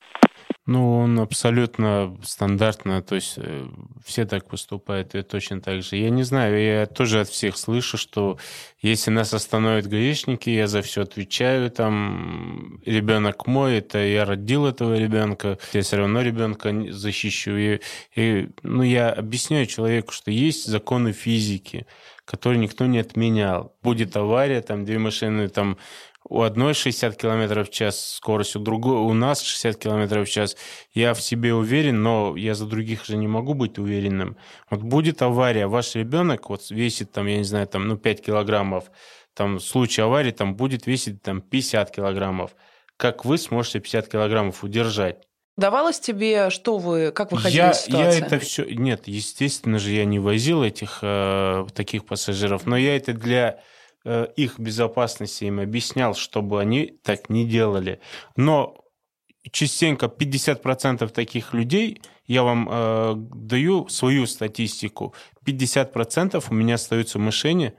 Ну, 0.66 0.98
он 0.98 1.20
абсолютно 1.20 2.16
стандартно, 2.24 3.00
то 3.00 3.14
есть 3.14 3.34
э, 3.36 3.68
все 4.04 4.26
так 4.26 4.48
поступают, 4.48 5.14
и 5.14 5.22
точно 5.22 5.60
так 5.60 5.84
же. 5.84 5.96
Я 5.96 6.10
не 6.10 6.24
знаю, 6.24 6.60
я 6.60 6.86
тоже 6.86 7.20
от 7.20 7.28
всех 7.28 7.56
слышу, 7.56 7.96
что 7.96 8.36
если 8.82 9.12
нас 9.12 9.32
остановят 9.32 9.86
гаишники, 9.86 10.50
я 10.50 10.66
за 10.66 10.82
все 10.82 11.02
отвечаю, 11.02 11.70
там, 11.70 12.80
ребенок 12.84 13.46
мой, 13.46 13.78
это 13.78 13.98
я 13.98 14.24
родил 14.24 14.66
этого 14.66 14.98
ребенка, 14.98 15.56
я 15.72 15.82
все 15.82 15.98
равно 15.98 16.20
ребенка 16.20 16.74
защищу. 16.90 17.56
И, 17.56 17.80
и, 18.16 18.48
ну, 18.64 18.82
я 18.82 19.10
объясняю 19.12 19.66
человеку, 19.66 20.10
что 20.10 20.32
есть 20.32 20.66
законы 20.66 21.12
физики, 21.12 21.86
которые 22.24 22.58
никто 22.58 22.86
не 22.86 22.98
отменял. 22.98 23.72
Будет 23.82 24.16
авария, 24.16 24.60
там 24.60 24.84
две 24.84 24.98
машины 24.98 25.48
там 25.48 25.78
у 26.28 26.42
одной 26.42 26.74
60 26.74 27.16
км 27.16 27.64
в 27.64 27.70
час 27.70 28.14
скорость, 28.16 28.56
у 28.56 28.58
другой, 28.58 28.96
у 28.96 29.12
нас 29.12 29.42
60 29.42 29.76
км 29.76 30.24
в 30.24 30.28
час. 30.28 30.56
Я 30.92 31.14
в 31.14 31.20
себе 31.20 31.54
уверен, 31.54 32.02
но 32.02 32.36
я 32.36 32.54
за 32.54 32.66
других 32.66 33.04
же 33.04 33.16
не 33.16 33.28
могу 33.28 33.54
быть 33.54 33.78
уверенным. 33.78 34.36
Вот 34.70 34.82
будет 34.82 35.22
авария, 35.22 35.66
ваш 35.66 35.94
ребенок 35.94 36.50
вот 36.50 36.70
весит 36.70 37.12
там, 37.12 37.26
я 37.26 37.38
не 37.38 37.44
знаю, 37.44 37.66
там, 37.66 37.86
ну, 37.86 37.96
5 37.96 38.24
килограммов, 38.24 38.90
там, 39.34 39.56
в 39.56 39.62
случае 39.62 40.04
аварии 40.04 40.32
там 40.32 40.56
будет 40.56 40.86
весить 40.86 41.22
там 41.22 41.40
50 41.40 41.90
килограммов. 41.90 42.56
Как 42.96 43.24
вы 43.24 43.38
сможете 43.38 43.80
50 43.80 44.08
килограммов 44.08 44.64
удержать? 44.64 45.26
Давалось 45.56 46.00
тебе, 46.00 46.50
что 46.50 46.76
вы, 46.76 47.12
как 47.12 47.32
вы 47.32 47.38
ходили 47.38 47.58
я, 47.58 47.72
в 47.72 47.76
ситуации? 47.76 48.20
Я 48.20 48.26
это 48.26 48.38
все, 48.38 48.64
нет, 48.64 49.02
естественно 49.06 49.78
же, 49.78 49.90
я 49.92 50.04
не 50.04 50.18
возил 50.18 50.62
этих 50.62 50.98
э, 51.00 51.66
таких 51.74 52.04
пассажиров, 52.04 52.66
но 52.66 52.76
я 52.76 52.94
это 52.96 53.14
для 53.14 53.60
их 54.36 54.58
безопасности 54.58 55.44
им 55.44 55.60
объяснял, 55.60 56.14
чтобы 56.14 56.60
они 56.60 56.98
так 57.02 57.28
не 57.28 57.46
делали. 57.46 58.00
Но 58.36 58.86
частенько 59.50 60.06
50% 60.06 61.08
таких 61.08 61.54
людей, 61.54 62.02
я 62.26 62.42
вам 62.42 62.68
э, 62.70 63.14
даю 63.16 63.88
свою 63.88 64.26
статистику, 64.26 65.14
50% 65.44 66.44
у 66.48 66.54
меня 66.54 66.74
остаются 66.74 67.18
машине, 67.18 67.74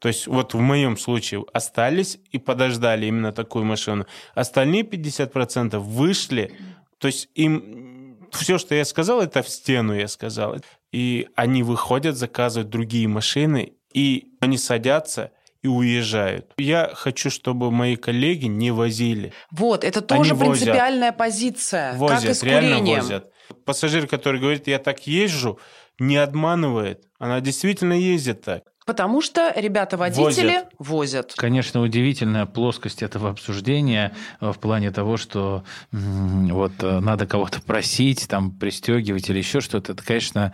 то 0.00 0.08
есть 0.08 0.26
вот 0.26 0.54
в 0.54 0.60
моем 0.60 0.96
случае 0.96 1.44
остались 1.52 2.18
и 2.30 2.38
подождали 2.38 3.06
именно 3.06 3.32
такую 3.32 3.66
машину. 3.66 4.06
Остальные 4.34 4.82
50% 4.82 5.78
вышли, 5.78 6.56
то 6.98 7.06
есть 7.06 7.28
им 7.34 8.18
все, 8.32 8.56
что 8.56 8.74
я 8.74 8.84
сказал, 8.84 9.20
это 9.20 9.42
в 9.42 9.48
стену 9.48 9.94
я 9.94 10.08
сказал. 10.08 10.56
И 10.90 11.28
они 11.36 11.62
выходят, 11.62 12.16
заказывают 12.16 12.70
другие 12.70 13.08
машины, 13.08 13.74
и 13.92 14.32
они 14.40 14.56
садятся– 14.56 15.32
и 15.62 15.68
уезжают. 15.68 16.52
Я 16.58 16.90
хочу, 16.94 17.30
чтобы 17.30 17.70
мои 17.70 17.96
коллеги 17.96 18.46
не 18.46 18.70
возили. 18.70 19.32
Вот, 19.50 19.84
это 19.84 20.00
тоже 20.00 20.32
Они 20.32 20.40
принципиальная 20.40 21.08
возят. 21.12 21.18
позиция. 21.18 21.92
Возят, 21.94 22.22
как 22.22 22.30
и 22.30 22.34
с 22.34 22.42
реально 22.42 22.78
курением. 22.78 23.00
возят. 23.00 23.30
Пассажир, 23.64 24.06
который 24.06 24.40
говорит, 24.40 24.68
я 24.68 24.78
так 24.78 25.06
езжу, 25.06 25.58
не 25.98 26.16
обманывает. 26.16 27.02
Она 27.18 27.40
действительно 27.40 27.92
ездит 27.92 28.42
так. 28.42 28.62
Потому 28.90 29.22
что 29.22 29.52
ребята-водители 29.54 30.46
возят. 30.48 30.68
возят. 30.80 31.34
Конечно, 31.36 31.80
удивительная 31.80 32.44
плоскость 32.44 33.04
этого 33.04 33.30
обсуждения 33.30 34.10
э, 34.40 34.50
в 34.50 34.58
плане 34.58 34.90
того, 34.90 35.16
что 35.16 35.62
вот 35.92 36.72
э, 36.80 36.98
надо 36.98 37.24
кого-то 37.28 37.62
просить, 37.62 38.26
там, 38.26 38.50
пристегивать 38.50 39.30
или 39.30 39.38
еще 39.38 39.60
что-то. 39.60 39.92
Это, 39.92 40.04
конечно, 40.04 40.52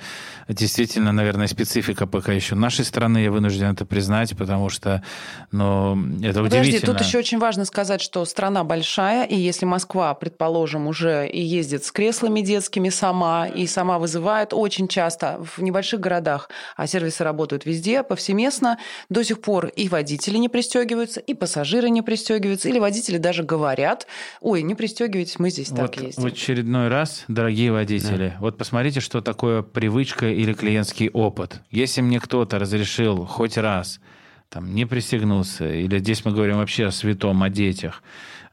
действительно, 0.48 1.12
наверное, 1.12 1.46
специфика 1.46 2.06
пока 2.06 2.34
еще 2.34 2.56
нашей 2.56 2.84
страны, 2.84 3.22
я 3.24 3.30
вынужден 3.30 3.72
это 3.72 3.86
признать, 3.86 4.36
потому 4.36 4.68
что, 4.68 5.02
ну, 5.50 5.96
это 6.22 6.42
Подожди, 6.42 6.68
удивительно. 6.68 6.92
тут 6.92 7.06
еще 7.06 7.16
очень 7.16 7.38
важно 7.38 7.64
сказать, 7.64 8.02
что 8.02 8.22
страна 8.26 8.64
большая, 8.64 9.24
и 9.24 9.34
если 9.34 9.64
Москва, 9.64 10.12
предположим, 10.12 10.88
уже 10.88 11.26
и 11.26 11.40
ездит 11.40 11.86
с 11.86 11.90
креслами 11.90 12.42
детскими 12.42 12.90
сама, 12.90 13.46
и 13.46 13.66
сама 13.66 13.98
вызывает 13.98 14.52
очень 14.52 14.88
часто 14.88 15.42
в 15.42 15.62
небольших 15.62 16.00
городах, 16.00 16.50
а 16.76 16.86
сервисы 16.86 17.24
работают 17.24 17.64
везде, 17.64 18.02
по 18.02 18.14
всему 18.14 18.25
повсеместно. 18.26 18.78
До 19.08 19.22
сих 19.22 19.40
пор 19.40 19.66
и 19.66 19.88
водители 19.88 20.36
не 20.38 20.48
пристегиваются, 20.48 21.20
и 21.20 21.34
пассажиры 21.34 21.90
не 21.90 22.02
пристегиваются, 22.02 22.68
или 22.68 22.78
водители 22.78 23.18
даже 23.18 23.42
говорят, 23.42 24.06
ой, 24.40 24.62
не 24.62 24.74
пристегивайтесь, 24.74 25.38
мы 25.38 25.50
здесь 25.50 25.70
вот 25.70 25.76
так 25.76 25.96
ездим. 26.00 26.22
В 26.22 26.26
очередной 26.26 26.88
раз, 26.88 27.24
дорогие 27.28 27.70
водители, 27.70 28.28
да. 28.30 28.36
вот 28.40 28.58
посмотрите, 28.58 29.00
что 29.00 29.20
такое 29.20 29.62
привычка 29.62 30.28
или 30.28 30.52
клиентский 30.52 31.08
опыт. 31.10 31.62
Если 31.70 32.00
мне 32.00 32.20
кто-то 32.20 32.58
разрешил 32.58 33.26
хоть 33.26 33.56
раз 33.56 34.00
там, 34.48 34.74
не 34.74 34.86
пристегнуться, 34.86 35.68
или 35.68 35.98
здесь 35.98 36.24
мы 36.24 36.32
говорим 36.32 36.56
вообще 36.56 36.86
о 36.86 36.90
святом, 36.90 37.42
о 37.42 37.50
детях, 37.50 38.02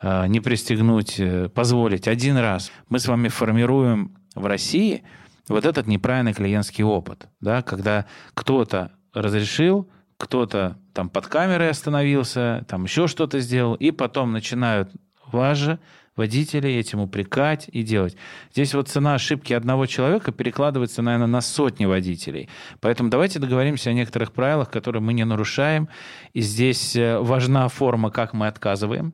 а, 0.01 0.27
не 0.27 0.39
пристегнуть, 0.39 1.19
э, 1.19 1.49
позволить 1.49 2.07
один 2.07 2.38
раз, 2.38 2.71
мы 2.89 2.99
с 2.99 3.07
вами 3.07 3.27
формируем 3.27 4.15
в 4.36 4.45
России 4.45 5.03
вот 5.47 5.65
этот 5.65 5.88
неправильный 5.88 6.33
клиентский 6.33 6.83
опыт, 6.83 7.27
да, 7.41 7.62
когда 7.62 8.05
кто-то 8.33 8.91
разрешил, 9.13 9.89
кто-то 10.17 10.78
там 10.93 11.10
под 11.10 11.28
камерой 11.28 11.69
остановился, 11.69 12.65
там 12.67 12.84
еще 12.84 13.08
что-то 13.08 13.39
сделал, 13.39 13.76
и 13.76 13.91
потом 13.91 14.32
начинают 14.32 14.91
вас 15.26 15.58
же 15.58 15.80
водителей 16.15 16.80
этим 16.80 16.99
упрекать 16.99 17.69
и 17.71 17.84
делать. 17.84 18.15
Здесь 18.52 18.73
вот 18.73 18.88
цена 18.88 19.15
ошибки 19.15 19.54
одного 19.54 19.86
человека 19.86 20.32
перекладывается, 20.32 21.02
наверное, 21.02 21.28
на 21.28 21.41
сотни 21.41 21.86
водителей. 21.86 22.49
Поэтому 22.82 23.10
давайте 23.10 23.39
договоримся 23.39 23.89
о 23.89 23.93
некоторых 23.93 24.32
правилах, 24.32 24.69
которые 24.69 25.02
мы 25.02 25.13
не 25.13 25.26
нарушаем. 25.26 25.89
И 26.34 26.41
здесь 26.41 26.95
э, 26.95 27.19
важна 27.19 27.67
форма, 27.67 28.12
как 28.12 28.34
мы 28.34 28.47
отказываем. 28.47 29.13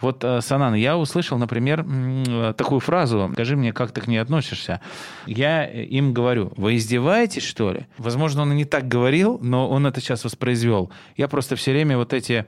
Вот, 0.00 0.22
э, 0.22 0.40
Санан, 0.42 0.74
я 0.74 0.98
услышал, 0.98 1.38
например, 1.38 1.86
такую 2.54 2.80
фразу, 2.80 3.30
скажи 3.32 3.56
мне, 3.56 3.72
как 3.72 3.92
ты 3.92 4.00
к 4.00 4.06
ней 4.06 4.18
относишься. 4.18 4.80
Я 5.26 5.64
им 5.64 6.12
говорю, 6.12 6.52
вы 6.56 6.76
издеваетесь, 6.76 7.44
что 7.44 7.72
ли? 7.72 7.86
Возможно, 7.96 8.42
он 8.42 8.52
и 8.52 8.56
не 8.56 8.64
так 8.64 8.86
говорил, 8.86 9.38
но 9.40 9.68
он 9.68 9.86
это 9.86 10.00
сейчас 10.00 10.24
воспроизвел. 10.24 10.90
Я 11.16 11.28
просто 11.28 11.56
все 11.56 11.72
время 11.72 11.96
вот 11.96 12.12
эти 12.12 12.44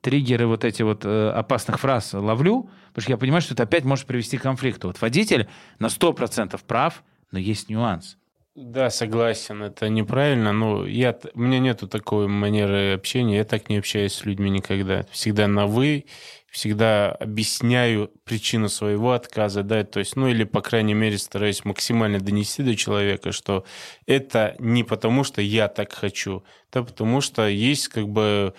триггеры 0.00 0.46
вот 0.46 0.64
эти 0.64 0.82
вот 0.82 1.04
э, 1.04 1.30
опасных 1.30 1.80
фраз 1.80 2.12
ловлю, 2.14 2.70
потому 2.88 3.02
что 3.02 3.12
я 3.12 3.16
понимаю, 3.16 3.42
что 3.42 3.54
это 3.54 3.64
опять 3.64 3.84
может 3.84 4.06
привести 4.06 4.38
к 4.38 4.42
конфликту. 4.42 4.88
Вот 4.88 5.00
водитель 5.00 5.48
на 5.78 5.86
100% 5.86 6.60
прав, 6.66 7.02
но 7.30 7.38
есть 7.38 7.68
нюанс. 7.68 8.16
Да, 8.54 8.90
согласен, 8.90 9.62
это 9.62 9.88
неправильно. 9.88 10.52
Но 10.52 10.84
я, 10.84 11.16
у 11.34 11.40
меня 11.40 11.60
нету 11.60 11.86
такой 11.86 12.26
манеры 12.26 12.94
общения, 12.94 13.36
я 13.36 13.44
так 13.44 13.68
не 13.68 13.78
общаюсь 13.78 14.14
с 14.14 14.24
людьми 14.24 14.50
никогда. 14.50 15.06
Всегда 15.12 15.46
на 15.46 15.66
«вы», 15.66 16.06
всегда 16.50 17.12
объясняю 17.12 18.10
причину 18.24 18.68
своего 18.68 19.12
отказа, 19.12 19.62
да, 19.62 19.84
то 19.84 20.00
есть, 20.00 20.16
ну 20.16 20.28
или, 20.28 20.44
по 20.44 20.60
крайней 20.60 20.94
мере, 20.94 21.18
стараюсь 21.18 21.64
максимально 21.64 22.20
донести 22.20 22.62
до 22.62 22.74
человека, 22.74 23.32
что 23.32 23.64
это 24.06 24.56
не 24.58 24.82
потому, 24.82 25.24
что 25.24 25.42
я 25.42 25.68
так 25.68 25.92
хочу, 25.92 26.42
да, 26.72 26.82
потому 26.82 27.20
что 27.20 27.46
есть 27.46 27.88
как 27.88 28.08
бы 28.08 28.54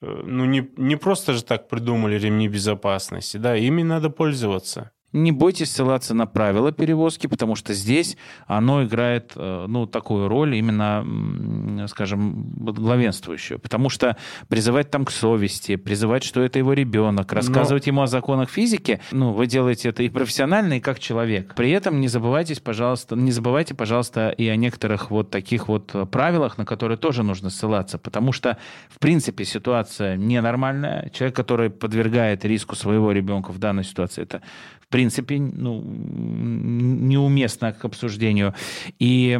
ну, 0.00 0.44
не, 0.44 0.70
не 0.76 0.96
просто 0.96 1.32
же 1.32 1.44
так 1.44 1.68
придумали 1.68 2.18
ремни 2.18 2.48
безопасности, 2.48 3.38
да, 3.38 3.56
ими 3.56 3.82
надо 3.82 4.10
пользоваться. 4.10 4.90
Не 5.12 5.32
бойтесь 5.32 5.72
ссылаться 5.72 6.12
на 6.12 6.26
правила 6.26 6.70
перевозки, 6.70 7.26
потому 7.26 7.54
что 7.54 7.72
здесь 7.72 8.18
оно 8.46 8.84
играет 8.84 9.32
э, 9.36 9.64
ну, 9.66 9.86
такую 9.86 10.28
роль 10.28 10.54
именно, 10.56 11.86
скажем, 11.88 12.50
главенствующую. 12.52 13.58
Потому 13.58 13.88
что 13.88 14.18
призывать 14.48 14.90
там 14.90 15.06
к 15.06 15.10
совести, 15.10 15.76
призывать, 15.76 16.24
что 16.24 16.42
это 16.42 16.58
его 16.58 16.74
ребенок, 16.74 17.32
рассказывать 17.32 17.86
Но... 17.86 17.90
ему 17.90 18.02
о 18.02 18.06
законах 18.06 18.50
физики, 18.50 19.00
ну, 19.10 19.32
вы 19.32 19.46
делаете 19.46 19.88
это 19.88 20.02
и 20.02 20.10
профессионально, 20.10 20.74
и 20.74 20.80
как 20.80 20.98
человек. 20.98 21.54
При 21.54 21.70
этом 21.70 22.00
не 22.00 22.08
забывайте, 22.08 22.60
пожалуйста, 22.60 23.16
не 23.16 23.32
забывайте, 23.32 23.74
пожалуйста, 23.74 24.28
и 24.28 24.46
о 24.46 24.56
некоторых 24.56 25.10
вот 25.10 25.30
таких 25.30 25.68
вот 25.68 26.10
правилах, 26.10 26.58
на 26.58 26.66
которые 26.66 26.98
тоже 26.98 27.22
нужно 27.22 27.48
ссылаться. 27.48 27.96
Потому 27.96 28.32
что, 28.32 28.58
в 28.90 28.98
принципе, 28.98 29.46
ситуация 29.46 30.16
ненормальная. 30.16 31.10
Человек, 31.14 31.34
который 31.34 31.70
подвергает 31.70 32.44
риску 32.44 32.76
своего 32.76 33.10
ребенка 33.12 33.52
в 33.52 33.58
данной 33.58 33.84
ситуации, 33.84 34.22
это 34.22 34.42
принципе, 34.88 35.38
ну, 35.38 35.82
неуместно 35.82 37.72
к 37.72 37.84
обсуждению. 37.84 38.54
И 38.98 39.38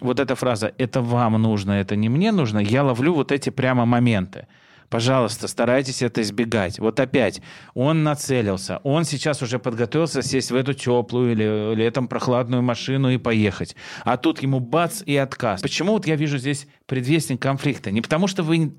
вот 0.00 0.20
эта 0.20 0.34
фраза 0.34 0.72
«это 0.78 1.00
вам 1.00 1.40
нужно, 1.40 1.72
это 1.72 1.96
не 1.96 2.08
мне 2.08 2.32
нужно», 2.32 2.58
я 2.58 2.82
ловлю 2.82 3.14
вот 3.14 3.32
эти 3.32 3.50
прямо 3.50 3.86
моменты. 3.86 4.46
Пожалуйста, 4.90 5.46
старайтесь 5.46 6.02
это 6.02 6.20
избегать. 6.20 6.80
Вот 6.80 6.98
опять, 6.98 7.40
он 7.74 8.02
нацелился, 8.02 8.80
он 8.82 9.04
сейчас 9.04 9.40
уже 9.40 9.60
подготовился 9.60 10.20
сесть 10.20 10.50
в 10.50 10.56
эту 10.56 10.74
теплую 10.74 11.30
или 11.30 11.74
летом 11.76 12.08
прохладную 12.08 12.60
машину 12.60 13.08
и 13.08 13.16
поехать. 13.16 13.76
А 14.04 14.16
тут 14.16 14.42
ему 14.42 14.58
бац 14.58 15.02
и 15.06 15.16
отказ. 15.16 15.62
Почему 15.62 15.92
вот 15.92 16.08
я 16.08 16.16
вижу 16.16 16.38
здесь 16.38 16.66
предвестник 16.86 17.40
конфликта? 17.40 17.92
Не 17.92 18.00
потому 18.00 18.26
что 18.26 18.42
вы... 18.42 18.74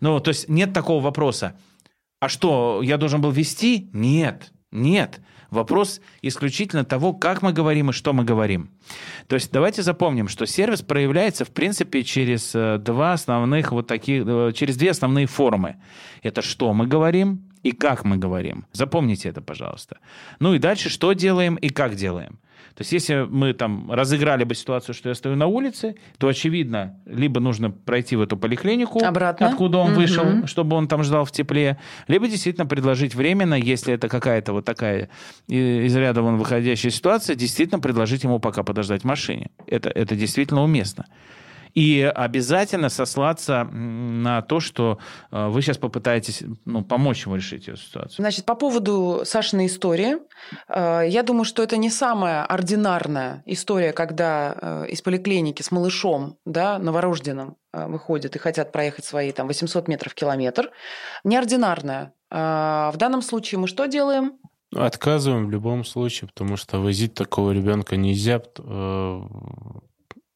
Ну, 0.00 0.20
то 0.20 0.28
есть 0.28 0.50
нет 0.50 0.74
такого 0.74 1.02
вопроса. 1.02 1.58
А 2.20 2.28
что, 2.28 2.82
я 2.82 2.98
должен 2.98 3.22
был 3.22 3.30
вести? 3.30 3.88
Нет, 3.94 4.52
нет. 4.70 5.20
Вопрос 5.54 6.00
исключительно 6.20 6.84
того, 6.84 7.12
как 7.12 7.40
мы 7.40 7.52
говорим 7.52 7.90
и 7.90 7.92
что 7.92 8.12
мы 8.12 8.24
говорим. 8.24 8.70
То 9.28 9.34
есть 9.34 9.52
давайте 9.52 9.82
запомним, 9.82 10.28
что 10.28 10.46
сервис 10.46 10.82
проявляется, 10.82 11.44
в 11.44 11.50
принципе, 11.50 12.02
через 12.02 12.54
э, 12.54 12.78
два 12.78 13.12
основных 13.12 13.72
вот 13.72 13.86
таких, 13.86 14.24
э, 14.26 14.52
через 14.54 14.76
две 14.76 14.90
основные 14.90 15.26
формы. 15.26 15.76
Это 16.22 16.42
что 16.42 16.74
мы 16.74 16.86
говорим 16.86 17.50
и 17.62 17.72
как 17.72 18.04
мы 18.04 18.16
говорим. 18.16 18.66
Запомните 18.72 19.28
это, 19.28 19.40
пожалуйста. 19.40 19.98
Ну 20.40 20.54
и 20.54 20.58
дальше, 20.58 20.90
что 20.90 21.12
делаем 21.12 21.54
и 21.54 21.68
как 21.68 21.94
делаем. 21.94 22.38
То 22.74 22.80
есть 22.80 22.92
если 22.92 23.26
мы 23.30 23.52
там 23.52 23.90
разыграли 23.90 24.42
бы 24.42 24.54
ситуацию, 24.54 24.94
что 24.94 25.08
я 25.08 25.14
стою 25.14 25.36
на 25.36 25.46
улице, 25.46 25.94
то, 26.18 26.26
очевидно, 26.26 26.98
либо 27.06 27.40
нужно 27.40 27.70
пройти 27.70 28.16
в 28.16 28.22
эту 28.22 28.36
поликлинику, 28.36 29.04
Обратно. 29.04 29.48
откуда 29.48 29.78
он 29.78 29.92
угу. 29.92 30.00
вышел, 30.00 30.46
чтобы 30.46 30.76
он 30.76 30.88
там 30.88 31.04
ждал 31.04 31.24
в 31.24 31.30
тепле, 31.30 31.78
либо 32.08 32.26
действительно 32.26 32.66
предложить 32.66 33.14
временно, 33.14 33.54
если 33.54 33.94
это 33.94 34.08
какая-то 34.08 34.52
вот 34.52 34.64
такая 34.64 35.08
из 35.46 35.94
ряда 35.94 36.22
вон 36.22 36.36
выходящая 36.36 36.90
ситуация, 36.90 37.36
действительно 37.36 37.80
предложить 37.80 38.24
ему 38.24 38.40
пока 38.40 38.64
подождать 38.64 39.02
в 39.02 39.04
машине. 39.04 39.50
Это, 39.68 39.88
это 39.88 40.16
действительно 40.16 40.64
уместно 40.64 41.06
и 41.74 42.02
обязательно 42.02 42.88
сослаться 42.88 43.64
на 43.64 44.42
то, 44.42 44.60
что 44.60 44.98
э, 45.30 45.48
вы 45.48 45.60
сейчас 45.60 45.76
попытаетесь 45.76 46.44
ну, 46.64 46.84
помочь 46.84 47.26
ему 47.26 47.36
решить 47.36 47.68
эту 47.68 47.78
ситуацию. 47.78 48.16
Значит, 48.18 48.44
по 48.44 48.54
поводу 48.54 49.22
Сашиной 49.24 49.66
истории, 49.66 50.18
э, 50.68 51.08
я 51.08 51.22
думаю, 51.24 51.44
что 51.44 51.62
это 51.62 51.76
не 51.76 51.90
самая 51.90 52.44
ординарная 52.44 53.42
история, 53.46 53.92
когда 53.92 54.56
э, 54.60 54.86
из 54.90 55.02
поликлиники 55.02 55.62
с 55.62 55.72
малышом, 55.72 56.38
да, 56.44 56.78
новорожденным, 56.78 57.56
выходят 57.72 58.36
и 58.36 58.38
хотят 58.38 58.70
проехать 58.70 59.04
свои 59.04 59.32
там 59.32 59.48
800 59.48 59.88
метров 59.88 60.14
километр. 60.14 60.70
Неординарная. 61.24 62.12
В 62.30 62.94
данном 62.96 63.20
случае 63.20 63.58
мы 63.58 63.66
что 63.66 63.86
делаем? 63.86 64.34
Отказываем 64.72 65.48
в 65.48 65.50
любом 65.50 65.84
случае, 65.84 66.28
потому 66.28 66.56
что 66.56 66.78
возить 66.78 67.14
такого 67.14 67.50
ребенка 67.50 67.96
нельзя 67.96 68.40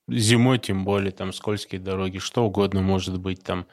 Зимой 0.09 0.59
тем 0.59 0.85
более, 0.85 1.13
там 1.13 1.33
скользкие 1.33 1.81
дороги, 1.81 2.19
что 2.19 2.45
угодно 2.45 2.81
может 2.81 3.19
быть 3.19 3.43
там. 3.43 3.67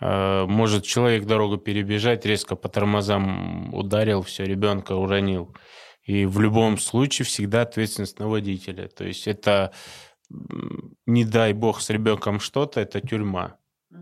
Э, 0.00 0.46
может 0.46 0.84
человек 0.84 1.26
дорогу 1.26 1.58
перебежать, 1.58 2.24
резко 2.24 2.56
по 2.56 2.68
тормозам 2.68 3.74
ударил, 3.74 4.22
все, 4.22 4.44
ребенка 4.44 4.92
уронил. 4.92 5.54
И 6.02 6.24
в 6.24 6.40
любом 6.40 6.78
случае 6.78 7.26
всегда 7.26 7.62
ответственность 7.62 8.18
на 8.18 8.28
водителя. 8.28 8.88
То 8.88 9.04
есть 9.04 9.28
это, 9.28 9.72
не 11.06 11.24
дай 11.24 11.52
бог, 11.52 11.80
с 11.80 11.90
ребенком 11.90 12.40
что-то, 12.40 12.80
это 12.80 13.00
тюрьма. 13.00 13.56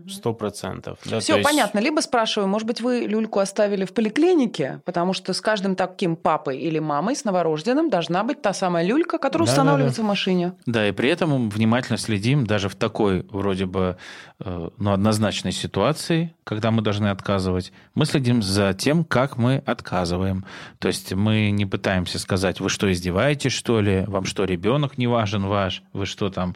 Сто 0.09 0.33
процентов. 0.33 0.97
Да, 1.05 1.19
Все 1.19 1.37
есть... 1.37 1.47
понятно. 1.47 1.79
Либо 1.79 1.99
спрашиваю, 1.99 2.47
может 2.47 2.67
быть, 2.67 2.81
вы 2.81 3.01
люльку 3.01 3.39
оставили 3.39 3.85
в 3.85 3.93
поликлинике, 3.93 4.81
потому 4.85 5.13
что 5.13 5.33
с 5.33 5.41
каждым 5.41 5.75
таким 5.75 6.15
папой 6.15 6.57
или 6.57 6.79
мамой 6.79 7.15
с 7.15 7.23
новорожденным 7.23 7.89
должна 7.89 8.23
быть 8.23 8.41
та 8.41 8.53
самая 8.53 8.85
люлька, 8.85 9.17
которая 9.17 9.45
да, 9.45 9.51
устанавливается 9.51 10.01
да, 10.01 10.03
да. 10.03 10.05
в 10.05 10.09
машине. 10.09 10.53
Да, 10.65 10.87
и 10.87 10.91
при 10.91 11.09
этом 11.09 11.49
внимательно 11.49 11.97
следим 11.97 12.47
даже 12.47 12.69
в 12.69 12.75
такой 12.75 13.25
вроде 13.29 13.65
бы 13.65 13.97
ну, 14.39 14.91
однозначной 14.91 15.51
ситуации, 15.51 16.33
когда 16.43 16.71
мы 16.71 16.81
должны 16.81 17.07
отказывать, 17.07 17.71
мы 17.93 18.05
следим 18.05 18.41
за 18.41 18.73
тем, 18.73 19.03
как 19.03 19.37
мы 19.37 19.61
отказываем. 19.65 20.45
То 20.79 20.87
есть 20.87 21.13
мы 21.13 21.51
не 21.51 21.65
пытаемся 21.65 22.17
сказать, 22.17 22.59
вы 22.59 22.69
что, 22.69 22.91
издеваетесь, 22.91 23.51
что 23.51 23.81
ли? 23.81 24.03
Вам 24.07 24.25
что, 24.25 24.45
ребенок 24.45 24.97
не 24.97 25.07
важен 25.07 25.45
ваш? 25.45 25.83
Вы 25.93 26.05
что 26.05 26.29
там? 26.29 26.55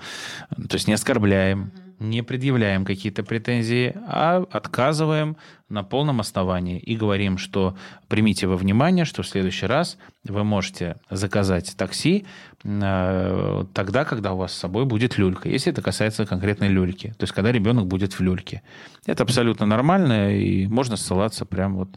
То 0.50 0.76
есть 0.76 0.88
не 0.88 0.94
оскорбляем 0.94 1.72
не 2.00 2.24
предъявляем 2.24 2.86
какие-то 2.86 3.24
претензии, 3.24 3.94
а 4.08 4.46
отказываем 4.52 5.38
на 5.70 5.84
полном 5.84 6.20
основании 6.20 6.80
и 6.80 6.96
говорим, 6.96 7.38
что 7.38 7.76
примите 8.08 8.46
во 8.46 8.56
внимание, 8.56 9.04
что 9.04 9.24
в 9.24 9.28
следующий 9.28 9.66
раз 9.66 9.98
вы 10.24 10.44
можете 10.44 10.98
заказать 11.10 11.76
такси 11.76 12.26
э, 12.64 13.66
тогда, 13.74 14.06
когда 14.06 14.34
у 14.34 14.38
вас 14.38 14.54
с 14.54 14.58
собой 14.58 14.86
будет 14.86 15.18
люлька, 15.18 15.50
если 15.50 15.72
это 15.72 15.82
касается 15.82 16.26
конкретной 16.28 16.68
люльки, 16.68 17.16
то 17.18 17.24
есть 17.24 17.34
когда 17.34 17.52
ребенок 17.52 17.88
будет 17.88 18.14
в 18.14 18.20
люльке. 18.22 18.62
Это 19.08 19.24
абсолютно 19.24 19.66
нормально, 19.66 20.36
и 20.38 20.68
можно 20.68 20.98
ссылаться 20.98 21.46
прямо 21.46 21.78
вот 21.78 21.90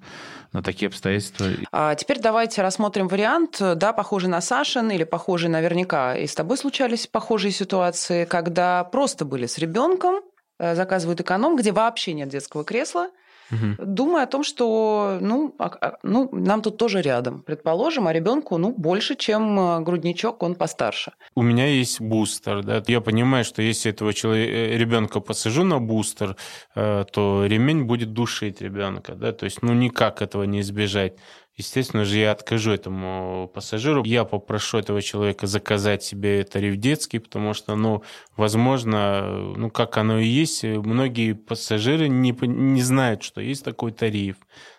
на 0.52 0.62
такие 0.62 0.88
обстоятельства. 0.88 1.46
А 1.70 1.94
теперь 1.94 2.20
давайте 2.20 2.62
рассмотрим 2.62 3.08
вариант, 3.08 3.58
да, 3.60 3.92
похожий 3.92 4.30
на 4.30 4.40
Сашин 4.40 4.90
или 4.90 5.04
похожий 5.04 5.50
наверняка. 5.50 6.16
И 6.16 6.26
с 6.26 6.34
тобой 6.34 6.56
случались 6.56 7.06
похожие 7.06 7.52
ситуации, 7.52 8.24
когда 8.24 8.84
просто 8.84 9.26
были 9.26 9.46
с 9.46 9.58
ребенком, 9.58 10.22
заказывают 10.58 11.20
эконом, 11.20 11.56
где 11.56 11.72
вообще 11.72 12.12
нет 12.12 12.28
детского 12.28 12.64
кресла, 12.64 13.08
угу. 13.50 13.84
думая 13.84 14.24
о 14.24 14.26
том, 14.26 14.44
что 14.44 15.18
ну, 15.20 15.54
а, 15.58 15.70
а, 15.80 15.98
ну, 16.02 16.28
нам 16.32 16.62
тут 16.62 16.76
тоже 16.76 17.02
рядом. 17.02 17.42
Предположим, 17.42 18.06
а 18.06 18.12
ребенку 18.12 18.58
ну, 18.58 18.74
больше, 18.76 19.16
чем 19.16 19.58
э, 19.58 19.80
грудничок, 19.80 20.42
он 20.42 20.54
постарше. 20.54 21.12
У 21.34 21.42
меня 21.42 21.66
есть 21.66 22.00
бустер. 22.00 22.62
Да? 22.62 22.82
Я 22.86 23.00
понимаю, 23.00 23.44
что 23.44 23.62
если 23.62 23.90
этого 23.90 24.12
человека, 24.12 24.52
э, 24.52 24.78
ребенка 24.78 25.20
посажу 25.20 25.64
на 25.64 25.78
бустер, 25.78 26.36
э, 26.74 27.04
то 27.12 27.46
ремень 27.46 27.84
будет 27.84 28.12
душить 28.12 28.60
ребенка. 28.60 29.14
Да? 29.14 29.32
То 29.32 29.44
есть 29.44 29.62
ну, 29.62 29.72
никак 29.72 30.22
этого 30.22 30.44
не 30.44 30.60
избежать. 30.60 31.14
Естественно 31.58 32.04
же, 32.04 32.18
я 32.18 32.30
откажу 32.30 32.70
этому 32.70 33.50
пассажиру. 33.52 34.04
Я 34.04 34.22
попрошу 34.24 34.78
этого 34.78 35.02
человека 35.02 35.48
заказать 35.48 36.04
себе 36.04 36.44
тариф 36.44 36.76
детский, 36.76 37.18
потому 37.18 37.52
что, 37.52 37.74
ну, 37.74 38.04
возможно, 38.36 39.28
ну, 39.56 39.68
как 39.68 39.96
оно 39.96 40.20
и 40.20 40.26
есть, 40.26 40.62
многие 40.62 41.32
пассажиры 41.32 42.06
не, 42.08 42.30
не 42.30 42.80
знают, 42.80 43.24
что 43.24 43.40
есть 43.40 43.64
такой 43.64 43.90
тариф. 43.90 44.36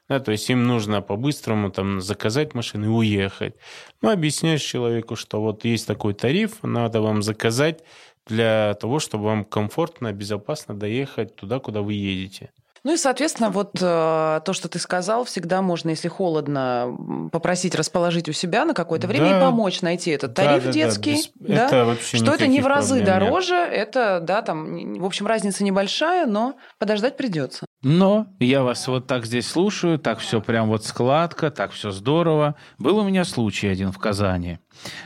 Да, 0.08 0.22
то 0.22 0.32
есть 0.32 0.50
им 0.50 0.64
нужно 0.64 1.02
по-быстрому 1.02 1.70
там 1.70 2.00
заказать 2.00 2.54
машину 2.54 2.86
и 2.86 2.88
уехать. 2.88 3.56
Ну, 4.02 4.10
объясняешь 4.10 4.62
человеку, 4.62 5.18
что 5.18 5.42
вот 5.42 5.66
есть 5.66 5.86
такой 5.86 6.14
тариф, 6.14 6.64
надо 6.64 7.02
вам 7.02 7.24
заказать 7.24 7.84
для 8.26 8.74
того, 8.76 9.00
чтобы 9.00 9.26
вам 9.26 9.44
комфортно, 9.44 10.14
безопасно 10.14 10.80
доехать 10.80 11.36
туда, 11.36 11.60
куда 11.60 11.82
вы 11.82 11.94
едете. 11.94 12.52
Ну 12.84 12.94
и, 12.94 12.98
соответственно, 12.98 13.50
вот 13.50 13.72
э, 13.82 14.42
то, 14.46 14.54
что 14.54 14.70
ты 14.70 14.80
сказал, 14.80 15.26
всегда 15.26 15.62
можно, 15.62 15.90
если 15.90 16.08
холодно, 16.08 16.96
попросить 17.32 17.76
расположить 17.76 18.30
у 18.30 18.32
себя 18.32 18.66
на 18.66 18.74
какое-то 18.74 19.08
время 19.08 19.32
да. 19.32 19.38
и 19.38 19.42
помочь 19.42 19.82
найти 19.82 20.12
этот 20.12 20.34
тариф 20.34 20.64
да, 20.64 20.68
да, 20.68 20.72
детский. 20.72 21.32
Да, 21.36 21.56
да? 21.56 21.68
Это 21.68 21.86
вообще 21.86 22.18
что 22.18 22.34
это 22.34 22.48
не 22.48 22.62
в 22.62 22.68
разы 22.68 23.02
дороже, 23.02 23.56
нет. 23.56 23.74
это, 23.74 24.20
да, 24.22 24.42
там, 24.42 25.00
в 25.00 25.06
общем, 25.06 25.28
разница 25.28 25.64
небольшая, 25.64 26.26
но 26.26 26.56
подождать 26.78 27.18
придется. 27.18 27.66
Но 27.82 28.28
я 28.40 28.64
вас 28.64 28.86
вот 28.90 29.08
так 29.08 29.26
здесь 29.26 29.48
слушаю, 29.48 30.00
так 30.00 30.20
все 30.20 30.42
прям 30.42 30.68
вот 30.68 30.84
складка, 30.84 31.50
так 31.50 31.72
все 31.72 31.92
здорово. 31.92 32.56
Был 32.78 32.98
у 32.98 33.08
меня 33.08 33.24
случай 33.24 33.68
один 33.68 33.94
в 33.94 33.98
Казани. 33.98 34.60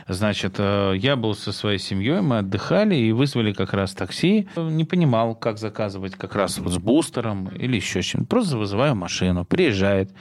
Значит, 0.08 0.56
э, 0.58 0.94
я 0.96 1.14
был 1.14 1.36
со 1.36 1.52
своей 1.52 1.78
семьей, 1.78 2.20
мы 2.20 2.38
отдыхали 2.38 2.96
и 2.96 3.12
вызвали 3.12 3.52
как 3.52 3.74
раз 3.74 3.94
такси. 3.94 4.48
Не 4.56 4.84
понимал, 4.84 5.36
как 5.36 5.58
заказывать 5.58 6.16
как 6.16 6.34
раз 6.34 6.58
вот 6.58 6.72
с 6.72 6.78
бустером 6.78 7.48
или 7.48 7.76
еще 7.76 8.02
чем-то. 8.02 8.26
Просто 8.26 8.58
вызываю 8.58 8.96
машину, 8.96 9.44
приезжает. 9.44 10.12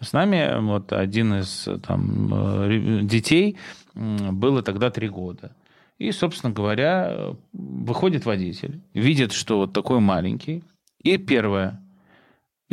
С 0.00 0.12
нами 0.12 0.60
вот 0.60 0.92
один 0.92 1.34
из 1.34 1.68
там, 1.86 2.34
э, 2.34 3.00
детей, 3.02 3.58
было 3.94 4.62
тогда 4.62 4.90
три 4.90 5.08
года. 5.08 5.54
И, 5.98 6.10
собственно 6.10 6.52
говоря, 6.52 7.36
выходит 7.52 8.26
водитель, 8.26 8.80
видит, 8.92 9.32
что 9.32 9.58
вот 9.58 9.72
такой 9.72 10.00
маленький. 10.00 10.64
И 11.02 11.16
первое, 11.16 11.81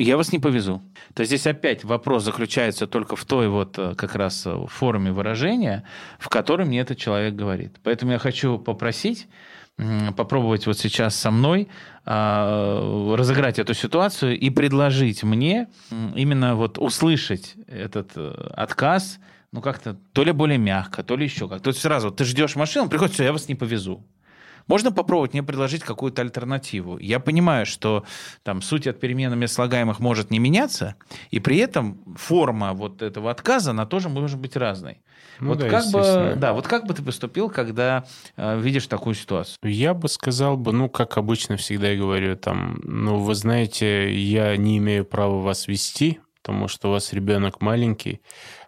я 0.04 0.18
вас 0.18 0.32
не 0.32 0.40
повезу. 0.40 0.82
То 1.14 1.22
есть 1.22 1.30
здесь 1.30 1.48
опять 1.48 1.84
вопрос 1.84 2.24
заключается 2.24 2.88
только 2.88 3.16
в 3.16 3.26
той 3.26 3.48
вот 3.48 3.78
э, 3.78 3.96
как 3.96 4.16
раз 4.16 4.46
э, 4.46 4.66
форме 4.68 5.12
выражения, 5.12 5.84
в 6.20 6.30
которой 6.30 6.66
мне 6.66 6.80
этот 6.80 6.98
человек 6.98 7.36
говорит. 7.36 7.80
Поэтому 7.84 8.12
я 8.12 8.20
хочу 8.20 8.58
попросить 8.58 9.28
попробовать 10.18 10.68
вот 10.68 10.78
сейчас 10.78 11.16
со 11.16 11.32
мной 11.32 11.70
а, 12.06 13.16
разыграть 13.16 13.60
эту 13.60 13.74
ситуацию 13.74 14.38
и 14.38 14.50
предложить 14.50 15.24
мне 15.24 15.68
именно 16.16 16.56
вот 16.56 16.78
услышать 16.78 17.56
этот 17.68 18.12
э, 18.16 18.52
отказ, 18.56 19.20
ну 19.54 19.62
как-то 19.62 19.96
то 20.12 20.24
ли 20.24 20.34
более 20.34 20.58
мягко, 20.58 21.02
то 21.02 21.16
ли 21.16 21.24
еще 21.24 21.48
как. 21.48 21.62
То 21.62 21.70
есть 21.70 21.80
сразу 21.80 22.12
ты 22.12 22.26
ждешь 22.26 22.58
машину, 22.58 22.90
приходит, 22.90 23.14
все, 23.14 23.24
я 23.24 23.32
вас 23.32 23.48
не 23.48 23.56
повезу. 23.56 24.04
Можно 24.70 24.92
попробовать 24.92 25.34
мне 25.34 25.42
предложить 25.42 25.84
какую-то 25.84 26.22
альтернативу. 26.22 27.00
Я 27.00 27.20
понимаю, 27.20 27.66
что 27.66 28.06
там 28.44 28.62
суть 28.62 28.86
от 28.86 29.00
переменами 29.00 29.48
слагаемых 29.48 30.00
может 30.00 30.30
не 30.30 30.38
меняться, 30.38 30.96
и 31.32 31.40
при 31.40 31.58
этом 31.58 32.16
форма 32.16 32.74
вот 32.74 33.02
этого 33.02 33.32
отказа, 33.32 33.72
она 33.72 33.88
тоже 33.88 34.10
может 34.10 34.40
быть 34.40 34.56
разной. 34.56 35.02
Ну, 35.40 35.50
вот 35.50 35.58
да, 35.58 35.70
как 35.70 35.86
бы, 35.92 36.36
да, 36.38 36.54
вот 36.54 36.68
как 36.68 36.86
бы 36.86 36.94
ты 36.94 37.02
поступил, 37.02 37.50
когда 37.50 38.06
э, 38.38 38.60
видишь 38.60 38.86
такую 38.88 39.16
ситуацию? 39.16 39.58
Я 39.64 39.94
бы 39.94 40.08
сказал 40.08 40.56
бы, 40.56 40.72
ну, 40.72 40.88
как 40.88 41.18
обычно 41.18 41.58
всегда 41.58 41.90
я 41.90 41.98
говорю, 41.98 42.36
там, 42.36 42.80
ну, 42.84 43.18
вы 43.18 43.34
знаете, 43.36 44.14
я 44.14 44.56
не 44.56 44.78
имею 44.78 45.04
права 45.04 45.40
вас 45.40 45.68
вести, 45.68 46.20
потому 46.42 46.68
что 46.68 46.90
у 46.90 46.92
вас 46.92 47.12
ребенок 47.12 47.62
маленький. 47.62 48.22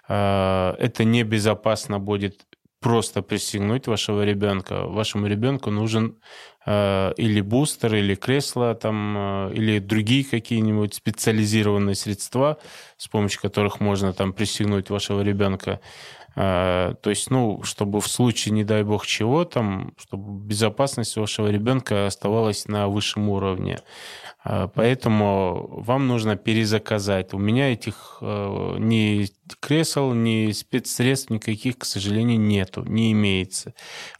Э, 0.10 0.74
это 0.80 1.04
небезопасно 1.04 2.00
будет 2.00 2.46
просто 2.82 3.22
пристегнуть 3.22 3.88
вашего 3.88 4.24
ребенка. 4.26 4.86
Вашему 4.88 5.28
ребенку 5.28 5.70
нужен 5.72 6.20
или 6.66 7.42
бустер, 7.42 7.96
или 7.96 8.14
кресло, 8.14 8.76
там, 8.76 9.16
э, 9.18 9.54
или 9.56 9.80
другие 9.80 10.24
какие-нибудь 10.24 10.94
специализированные 10.94 11.96
средства, 11.96 12.60
с 12.98 13.08
помощью 13.08 13.42
которых 13.42 13.80
можно 13.80 14.14
там 14.14 14.32
пристегнуть 14.32 14.92
вашего 14.92 15.22
ребенка. 15.22 15.80
Э, 16.36 16.94
то 17.02 17.10
есть, 17.10 17.32
ну, 17.32 17.64
чтобы 17.64 18.00
в 18.00 18.08
случае, 18.08 18.54
не 18.54 18.64
дай 18.64 18.84
бог 18.84 19.08
чего, 19.08 19.44
там, 19.44 19.94
чтобы 19.98 20.40
безопасность 20.46 21.18
вашего 21.18 21.48
ребенка 21.48 22.06
оставалась 22.06 22.68
на 22.68 22.88
высшем 22.88 23.30
уровне. 23.30 23.80
Поэтому 24.44 25.68
вам 25.84 26.08
нужно 26.08 26.36
перезаказать. 26.36 27.32
У 27.36 27.38
меня 27.38 27.74
этих 27.74 28.18
э, 28.22 28.76
ни 28.80 29.28
кресел, 29.60 30.14
ни 30.14 30.52
спецсредств 30.52 31.30
никаких, 31.30 31.78
к 31.78 31.86
сожалению, 31.86 32.40
нету, 32.40 32.84
не 32.84 33.12
имеется. 33.12 33.74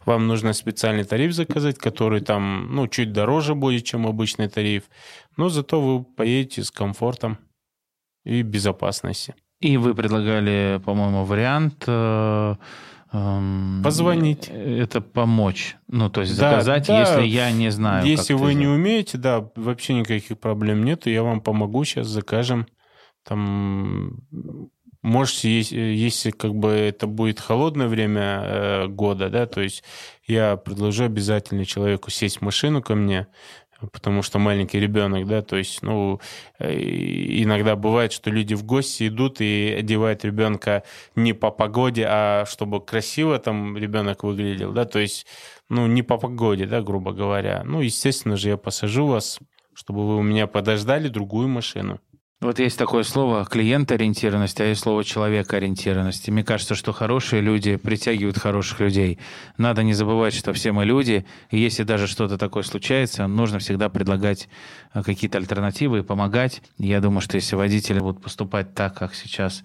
Вам 0.04 0.26
нужно 0.26 0.52
специальный 0.52 1.04
тариф 1.04 1.32
заказать, 1.32 1.78
который 1.78 2.20
там, 2.20 2.31
ну, 2.38 2.88
чуть 2.88 3.12
дороже 3.12 3.54
будет, 3.54 3.84
чем 3.84 4.06
обычный 4.06 4.48
тариф, 4.48 4.84
но 5.36 5.48
зато 5.48 5.80
вы 5.80 6.04
поедете 6.04 6.64
с 6.64 6.70
комфортом 6.70 7.38
и 8.24 8.42
безопасностью. 8.42 9.34
И 9.60 9.76
вы 9.76 9.94
предлагали, 9.94 10.80
по-моему, 10.84 11.24
вариант 11.24 11.84
э, 11.86 12.56
Эм, 13.12 13.82
Позвонить. 13.84 14.48
Это 14.48 15.02
помочь. 15.02 15.76
Ну, 15.86 16.08
то 16.08 16.22
есть 16.22 16.32
заказать, 16.32 16.86
да, 16.86 17.00
если 17.00 17.22
я 17.24 17.52
не 17.52 17.70
знаю. 17.70 18.06
Если 18.06 18.32
вы 18.32 18.54
не 18.54 18.66
умеете, 18.66 19.18
да, 19.18 19.50
вообще 19.54 19.94
никаких 19.94 20.38
проблем 20.38 20.84
нет, 20.84 21.06
я 21.06 21.22
вам 21.22 21.42
помогу 21.42 21.84
сейчас, 21.84 22.06
закажем. 22.06 22.66
Там 23.24 24.22
можете, 25.02 25.60
если 25.60 26.30
как 26.30 26.54
бы 26.54 26.70
это 26.70 27.06
будет 27.06 27.40
холодное 27.40 27.88
время 27.88 28.42
э, 28.44 28.86
года, 28.86 29.28
да, 29.28 29.46
то 29.46 29.60
есть 29.60 29.82
я 30.26 30.56
предложу 30.56 31.04
обязательно 31.04 31.64
человеку 31.64 32.10
сесть 32.10 32.38
в 32.38 32.42
машину 32.42 32.82
ко 32.82 32.94
мне, 32.94 33.26
потому 33.90 34.22
что 34.22 34.38
маленький 34.38 34.78
ребенок, 34.78 35.26
да, 35.26 35.42
то 35.42 35.56
есть, 35.56 35.82
ну, 35.82 36.20
э, 36.58 36.72
иногда 36.72 37.74
бывает, 37.74 38.12
что 38.12 38.30
люди 38.30 38.54
в 38.54 38.64
гости 38.64 39.08
идут 39.08 39.40
и 39.40 39.74
одевают 39.76 40.24
ребенка 40.24 40.84
не 41.16 41.32
по 41.32 41.50
погоде, 41.50 42.06
а 42.08 42.44
чтобы 42.46 42.80
красиво 42.80 43.38
там 43.38 43.76
ребенок 43.76 44.22
выглядел, 44.22 44.72
да, 44.72 44.84
то 44.84 45.00
есть, 45.00 45.26
ну, 45.68 45.86
не 45.86 46.02
по 46.02 46.16
погоде, 46.18 46.66
да, 46.66 46.80
грубо 46.82 47.12
говоря. 47.12 47.62
Ну, 47.64 47.80
естественно 47.80 48.36
же, 48.36 48.50
я 48.50 48.56
посажу 48.56 49.06
вас, 49.06 49.40
чтобы 49.74 50.06
вы 50.06 50.16
у 50.18 50.22
меня 50.22 50.46
подождали 50.46 51.08
другую 51.08 51.48
машину. 51.48 52.00
Вот 52.42 52.58
есть 52.58 52.76
такое 52.76 53.04
слово 53.04 53.44
клиент-ориентированность, 53.44 54.60
а 54.60 54.64
есть 54.64 54.80
слово 54.80 55.04
человек-ориентированность. 55.04 56.28
Мне 56.28 56.42
кажется, 56.42 56.74
что 56.74 56.92
хорошие 56.92 57.40
люди 57.40 57.76
притягивают 57.76 58.36
хороших 58.36 58.80
людей. 58.80 59.20
Надо 59.58 59.84
не 59.84 59.92
забывать, 59.92 60.34
что 60.34 60.52
все 60.52 60.72
мы 60.72 60.84
люди, 60.84 61.24
и 61.52 61.60
если 61.60 61.84
даже 61.84 62.08
что-то 62.08 62.38
такое 62.38 62.64
случается, 62.64 63.28
нужно 63.28 63.60
всегда 63.60 63.88
предлагать 63.88 64.48
э, 64.92 65.04
какие-то 65.04 65.38
альтернативы 65.38 66.00
и 66.00 66.02
помогать. 66.02 66.62
Я 66.78 67.00
думаю, 67.00 67.20
что 67.20 67.36
если 67.36 67.54
водители 67.54 68.00
будут 68.00 68.20
поступать 68.20 68.74
так, 68.74 68.98
как 68.98 69.14
сейчас 69.14 69.62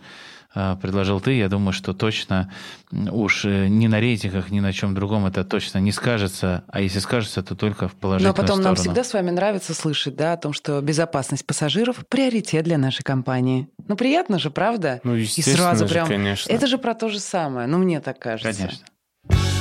предложил 0.82 1.20
ты, 1.20 1.34
я 1.38 1.50
думаю, 1.50 1.74
что 1.74 1.93
точно 1.93 2.52
уж 2.91 3.46
э, 3.46 3.67
ни 3.67 3.88
на 3.88 4.00
рейтингах, 4.00 4.50
ни 4.50 4.60
на 4.60 4.74
чем 4.74 4.96
другом 4.96 5.26
это 5.26 5.43
точно 5.43 5.80
не 5.80 5.91
скажется, 5.91 6.63
а 6.70 6.82
если 6.82 7.00
скажется, 7.00 7.43
то 7.43 7.56
только 7.56 7.88
в 7.88 7.96
положительную 7.96 8.34
Но 8.34 8.41
потом 8.41 8.58
сторону. 8.58 8.63
нам 8.63 8.76
всегда 8.76 9.04
с 9.04 9.13
вами 9.13 9.30
нравится 9.32 9.74
слышать, 9.74 10.15
да, 10.15 10.34
о 10.34 10.38
том, 10.38 10.54
что 10.54 10.82
безопасность 10.82 11.46
пассажиров– 11.46 12.06
приоритет 12.10 12.63
для 12.63 12.78
нашей 12.78 13.04
компании. 13.04 13.67
Ну, 13.88 13.96
приятно 13.96 14.39
же, 14.39 14.50
правда? 14.50 15.00
Ну, 15.04 15.13
естественно 15.13 15.54
И 15.54 15.58
сразу 15.58 15.88
же, 15.88 15.93
прям... 15.93 16.08
конечно. 16.08 16.52
Это 16.52 16.67
же 16.67 16.78
про 16.78 16.96
то 16.96 17.10
же 17.10 17.20
самое, 17.20 17.67
ну, 17.67 17.78
мне 17.78 18.00
так 18.00 18.20
кажется. 18.20 18.52
Конечно. 18.52 19.57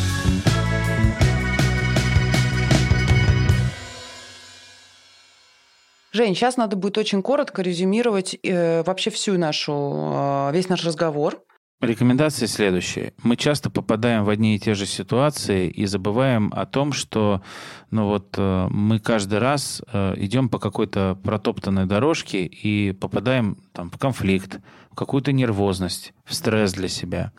Жень, 6.16 6.34
сейчас 6.34 6.56
надо 6.56 6.76
будет 6.76 6.96
очень 6.96 7.20
коротко 7.20 7.60
резюмировать 7.60 8.38
э, 8.42 8.82
вообще 8.84 9.10
всю 9.10 9.36
нашу, 9.36 10.14
э, 10.14 10.50
весь 10.54 10.70
наш 10.70 10.82
разговор. 10.82 11.42
Рекомендации 11.82 12.46
следующие. 12.46 13.12
Мы 13.22 13.36
часто 13.36 13.68
попадаем 13.68 14.24
в 14.24 14.30
одни 14.30 14.56
и 14.56 14.58
те 14.58 14.72
же 14.72 14.86
ситуации 14.86 15.68
и 15.68 15.84
забываем 15.84 16.50
о 16.56 16.64
том, 16.64 16.94
что 16.94 17.42
ну 17.90 18.06
вот, 18.06 18.34
э, 18.38 18.68
мы 18.70 18.98
каждый 18.98 19.40
раз 19.40 19.82
э, 19.92 20.14
идем 20.16 20.48
по 20.48 20.58
какой-то 20.58 21.18
протоптанной 21.22 21.84
дорожке 21.84 22.46
и 22.46 22.92
попадаем 22.92 23.58
там, 23.72 23.90
в 23.90 23.98
конфликт, 23.98 24.60
в 24.90 24.94
какую-то 24.94 25.32
нервозность, 25.32 26.14
в 26.24 26.34
стресс 26.34 26.72
для 26.72 26.88
себя. 26.88 27.32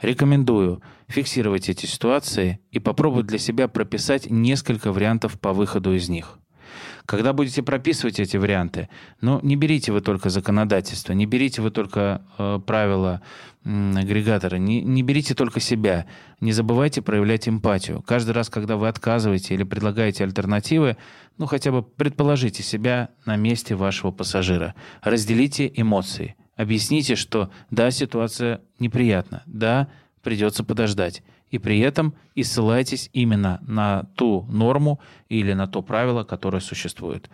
Рекомендую 0.00 0.82
фиксировать 1.08 1.68
эти 1.68 1.86
ситуации 1.86 2.60
и 2.70 2.78
попробовать 2.78 3.26
для 3.26 3.38
себя 3.38 3.66
прописать 3.66 4.30
несколько 4.30 4.92
вариантов 4.92 5.40
по 5.40 5.52
выходу 5.52 5.94
из 5.94 6.08
них. 6.08 6.39
Когда 7.10 7.32
будете 7.32 7.64
прописывать 7.64 8.20
эти 8.20 8.36
варианты, 8.36 8.88
ну, 9.20 9.40
не 9.42 9.56
берите 9.56 9.90
вы 9.90 10.00
только 10.00 10.30
законодательство, 10.30 11.12
не 11.12 11.26
берите 11.26 11.60
вы 11.60 11.72
только 11.72 12.22
э, 12.38 12.60
правила 12.64 13.20
э, 13.64 13.94
агрегатора, 13.96 14.58
не, 14.58 14.80
не 14.80 15.02
берите 15.02 15.34
только 15.34 15.58
себя. 15.58 16.06
Не 16.38 16.52
забывайте 16.52 17.02
проявлять 17.02 17.48
эмпатию. 17.48 18.00
Каждый 18.02 18.30
раз, 18.30 18.48
когда 18.48 18.76
вы 18.76 18.86
отказываете 18.86 19.54
или 19.54 19.64
предлагаете 19.64 20.22
альтернативы, 20.22 20.96
ну, 21.36 21.46
хотя 21.46 21.72
бы 21.72 21.82
предположите 21.82 22.62
себя 22.62 23.08
на 23.26 23.34
месте 23.34 23.74
вашего 23.74 24.12
пассажира. 24.12 24.76
Разделите 25.02 25.68
эмоции. 25.74 26.36
Объясните, 26.54 27.16
что 27.16 27.50
да, 27.72 27.90
ситуация 27.90 28.60
неприятна, 28.78 29.42
да, 29.46 29.88
придется 30.22 30.62
подождать 30.62 31.24
и 31.50 31.58
при 31.58 31.80
этом 31.80 32.14
и 32.34 32.42
ссылайтесь 32.42 33.10
именно 33.12 33.60
на 33.66 34.04
ту 34.14 34.46
норму 34.48 35.00
или 35.28 35.52
на 35.52 35.66
то 35.66 35.82
правило, 35.82 36.24
которое 36.24 36.60
существует. 36.60 37.28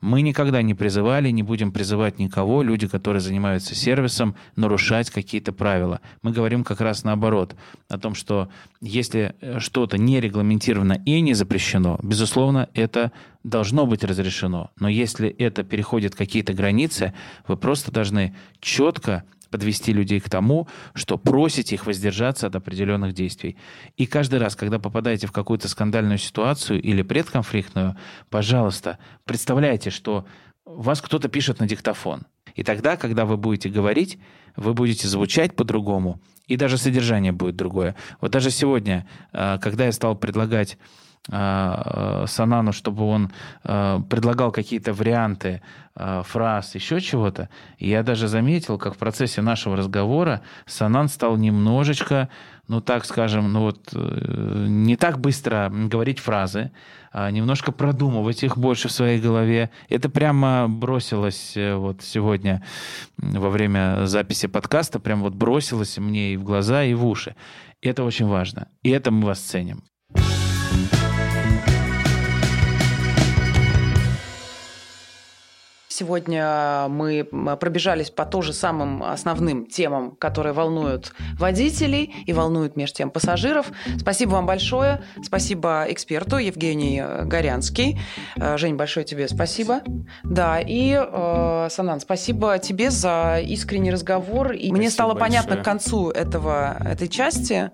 Мы 0.00 0.22
никогда 0.22 0.62
не 0.62 0.74
призывали, 0.74 1.30
не 1.30 1.42
будем 1.42 1.72
призывать 1.72 2.18
никого, 2.18 2.62
люди, 2.62 2.86
которые 2.86 3.20
занимаются 3.20 3.74
сервисом, 3.74 4.36
нарушать 4.56 5.10
какие-то 5.10 5.52
правила. 5.52 6.00
Мы 6.22 6.32
говорим 6.32 6.64
как 6.64 6.80
раз 6.80 7.04
наоборот, 7.04 7.56
о 7.88 7.98
том, 7.98 8.14
что 8.14 8.48
если 8.80 9.34
что-то 9.58 9.98
не 9.98 10.20
регламентировано 10.20 11.00
и 11.04 11.20
не 11.20 11.34
запрещено, 11.34 11.98
безусловно, 12.02 12.68
это 12.74 13.12
должно 13.42 13.86
быть 13.86 14.04
разрешено. 14.04 14.70
Но 14.78 14.88
если 14.88 15.28
это 15.28 15.64
переходит 15.64 16.14
какие-то 16.14 16.52
границы, 16.52 17.14
вы 17.48 17.56
просто 17.56 17.90
должны 17.90 18.34
четко 18.60 19.24
подвести 19.52 19.92
людей 19.92 20.18
к 20.18 20.28
тому, 20.28 20.66
что 20.94 21.16
просите 21.16 21.76
их 21.76 21.86
воздержаться 21.86 22.48
от 22.48 22.56
определенных 22.56 23.12
действий. 23.12 23.56
И 23.96 24.06
каждый 24.06 24.40
раз, 24.40 24.56
когда 24.56 24.80
попадаете 24.80 25.28
в 25.28 25.32
какую-то 25.32 25.68
скандальную 25.68 26.18
ситуацию 26.18 26.82
или 26.82 27.02
предконфликтную, 27.02 27.96
пожалуйста, 28.30 28.98
представляйте, 29.24 29.90
что 29.90 30.26
вас 30.64 31.00
кто-то 31.00 31.28
пишет 31.28 31.60
на 31.60 31.68
диктофон. 31.68 32.22
И 32.54 32.64
тогда, 32.64 32.96
когда 32.96 33.24
вы 33.24 33.36
будете 33.36 33.68
говорить, 33.68 34.18
вы 34.56 34.74
будете 34.74 35.06
звучать 35.08 35.54
по-другому, 35.54 36.20
и 36.46 36.56
даже 36.56 36.76
содержание 36.76 37.32
будет 37.32 37.56
другое. 37.56 37.94
Вот 38.20 38.32
даже 38.32 38.50
сегодня, 38.50 39.06
э, 39.32 39.58
когда 39.62 39.86
я 39.86 39.92
стал 39.92 40.16
предлагать 40.16 40.76
Санану, 41.28 42.72
чтобы 42.72 43.04
он 43.04 43.30
э, 43.62 44.00
предлагал 44.08 44.50
какие-то 44.50 44.92
варианты 44.92 45.62
Э, 45.94 46.22
фраз, 46.24 46.74
еще 46.74 47.00
чего-то. 47.00 47.50
я 47.78 48.02
даже 48.02 48.26
заметил, 48.26 48.78
как 48.78 48.94
в 48.94 48.98
процессе 48.98 49.42
нашего 49.42 49.76
разговора 49.76 50.40
Санан 50.64 51.08
стал 51.08 51.36
немножечко, 51.36 52.30
ну 52.66 52.80
так 52.80 53.04
скажем, 53.04 53.52
ну 53.52 53.60
вот 53.60 53.90
э, 53.92 54.66
не 54.68 54.96
так 54.96 55.20
быстро 55.20 55.70
говорить 55.70 56.18
фразы, 56.18 56.70
а 57.12 57.30
немножко 57.30 57.72
продумывать 57.72 58.42
их 58.42 58.56
больше 58.56 58.88
в 58.88 58.92
своей 58.92 59.20
голове. 59.20 59.70
Это 59.90 60.08
прямо 60.08 60.66
бросилось 60.66 61.58
э, 61.58 61.74
вот 61.74 62.00
сегодня 62.00 62.64
во 63.18 63.50
время 63.50 64.06
записи 64.06 64.46
подкаста, 64.46 64.98
прям 64.98 65.20
вот 65.20 65.34
бросилось 65.34 65.98
мне 65.98 66.32
и 66.32 66.36
в 66.38 66.42
глаза, 66.42 66.84
и 66.84 66.94
в 66.94 67.04
уши. 67.04 67.36
Это 67.82 68.02
очень 68.02 68.26
важно. 68.26 68.68
И 68.82 68.88
это 68.88 69.10
мы 69.10 69.26
вас 69.26 69.40
ценим. 69.40 69.82
Сегодня 76.02 76.88
мы 76.88 77.22
пробежались 77.22 78.10
по 78.10 78.26
тоже 78.26 78.52
самым 78.52 79.04
основным 79.04 79.66
темам, 79.66 80.16
которые 80.16 80.52
волнуют 80.52 81.12
водителей 81.38 82.12
и 82.26 82.32
волнуют 82.32 82.74
между 82.74 82.96
тем 82.96 83.10
пассажиров. 83.12 83.70
Спасибо 84.00 84.30
вам 84.30 84.44
большое. 84.44 85.04
Спасибо 85.22 85.84
эксперту 85.86 86.38
Евгений 86.38 87.00
Горянский. 87.22 88.00
Э, 88.34 88.56
Жень, 88.58 88.74
большое 88.74 89.06
тебе 89.06 89.28
спасибо. 89.28 89.82
Да, 90.24 90.58
и 90.58 91.00
э, 91.00 91.68
Санан, 91.70 92.00
спасибо 92.00 92.58
тебе 92.58 92.90
за 92.90 93.38
искренний 93.40 93.92
разговор. 93.92 94.50
И 94.50 94.56
спасибо 94.56 94.76
мне 94.76 94.90
стало 94.90 95.14
большое. 95.14 95.30
понятно 95.30 95.56
к 95.62 95.64
концу 95.64 96.10
этого, 96.10 96.78
этой 96.84 97.06
части, 97.06 97.70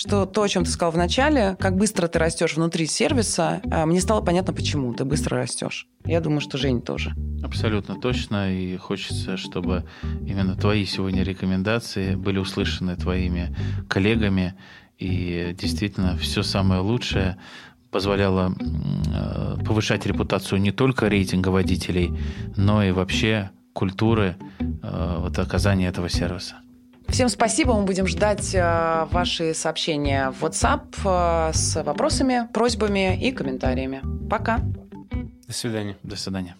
что 0.00 0.24
то, 0.24 0.42
о 0.42 0.48
чем 0.48 0.64
ты 0.64 0.70
сказал 0.70 0.92
в 0.92 0.96
начале, 0.96 1.56
как 1.60 1.76
быстро 1.76 2.08
ты 2.08 2.18
растешь 2.18 2.56
внутри 2.56 2.86
сервиса, 2.86 3.60
а, 3.70 3.84
мне 3.84 4.00
стало 4.00 4.22
понятно, 4.22 4.54
почему 4.54 4.94
ты 4.94 5.04
быстро 5.04 5.36
растешь. 5.36 5.86
Я 6.06 6.22
думаю, 6.22 6.40
что 6.40 6.56
Жень 6.56 6.80
тоже. 6.80 7.12
Абсолютно 7.42 8.00
точно. 8.00 8.50
И 8.50 8.78
хочется, 8.78 9.36
чтобы 9.36 9.84
именно 10.26 10.56
твои 10.56 10.86
сегодня 10.86 11.22
рекомендации 11.22 12.14
были 12.14 12.38
услышаны 12.38 12.96
твоими 12.96 13.54
коллегами. 13.90 14.54
И 14.98 15.54
действительно, 15.60 16.16
все 16.16 16.42
самое 16.42 16.80
лучшее 16.80 17.36
позволяло 17.90 18.54
э, 18.58 19.56
повышать 19.66 20.06
репутацию 20.06 20.62
не 20.62 20.72
только 20.72 21.08
рейтинга 21.08 21.48
водителей, 21.50 22.10
но 22.56 22.82
и 22.82 22.92
вообще 22.92 23.50
культуры 23.74 24.36
э, 24.60 25.16
вот, 25.18 25.38
оказания 25.38 25.88
этого 25.88 26.08
сервиса. 26.08 26.56
Всем 27.10 27.28
спасибо. 27.28 27.74
Мы 27.74 27.84
будем 27.84 28.06
ждать 28.06 28.54
э, 28.54 29.06
ваши 29.10 29.52
сообщения 29.52 30.30
в 30.30 30.44
WhatsApp 30.44 31.50
э, 31.50 31.52
с 31.52 31.82
вопросами, 31.82 32.48
просьбами 32.52 33.20
и 33.20 33.32
комментариями. 33.32 34.00
Пока. 34.28 34.60
До 35.46 35.52
свидания. 35.52 35.96
До 36.02 36.16
свидания. 36.16 36.56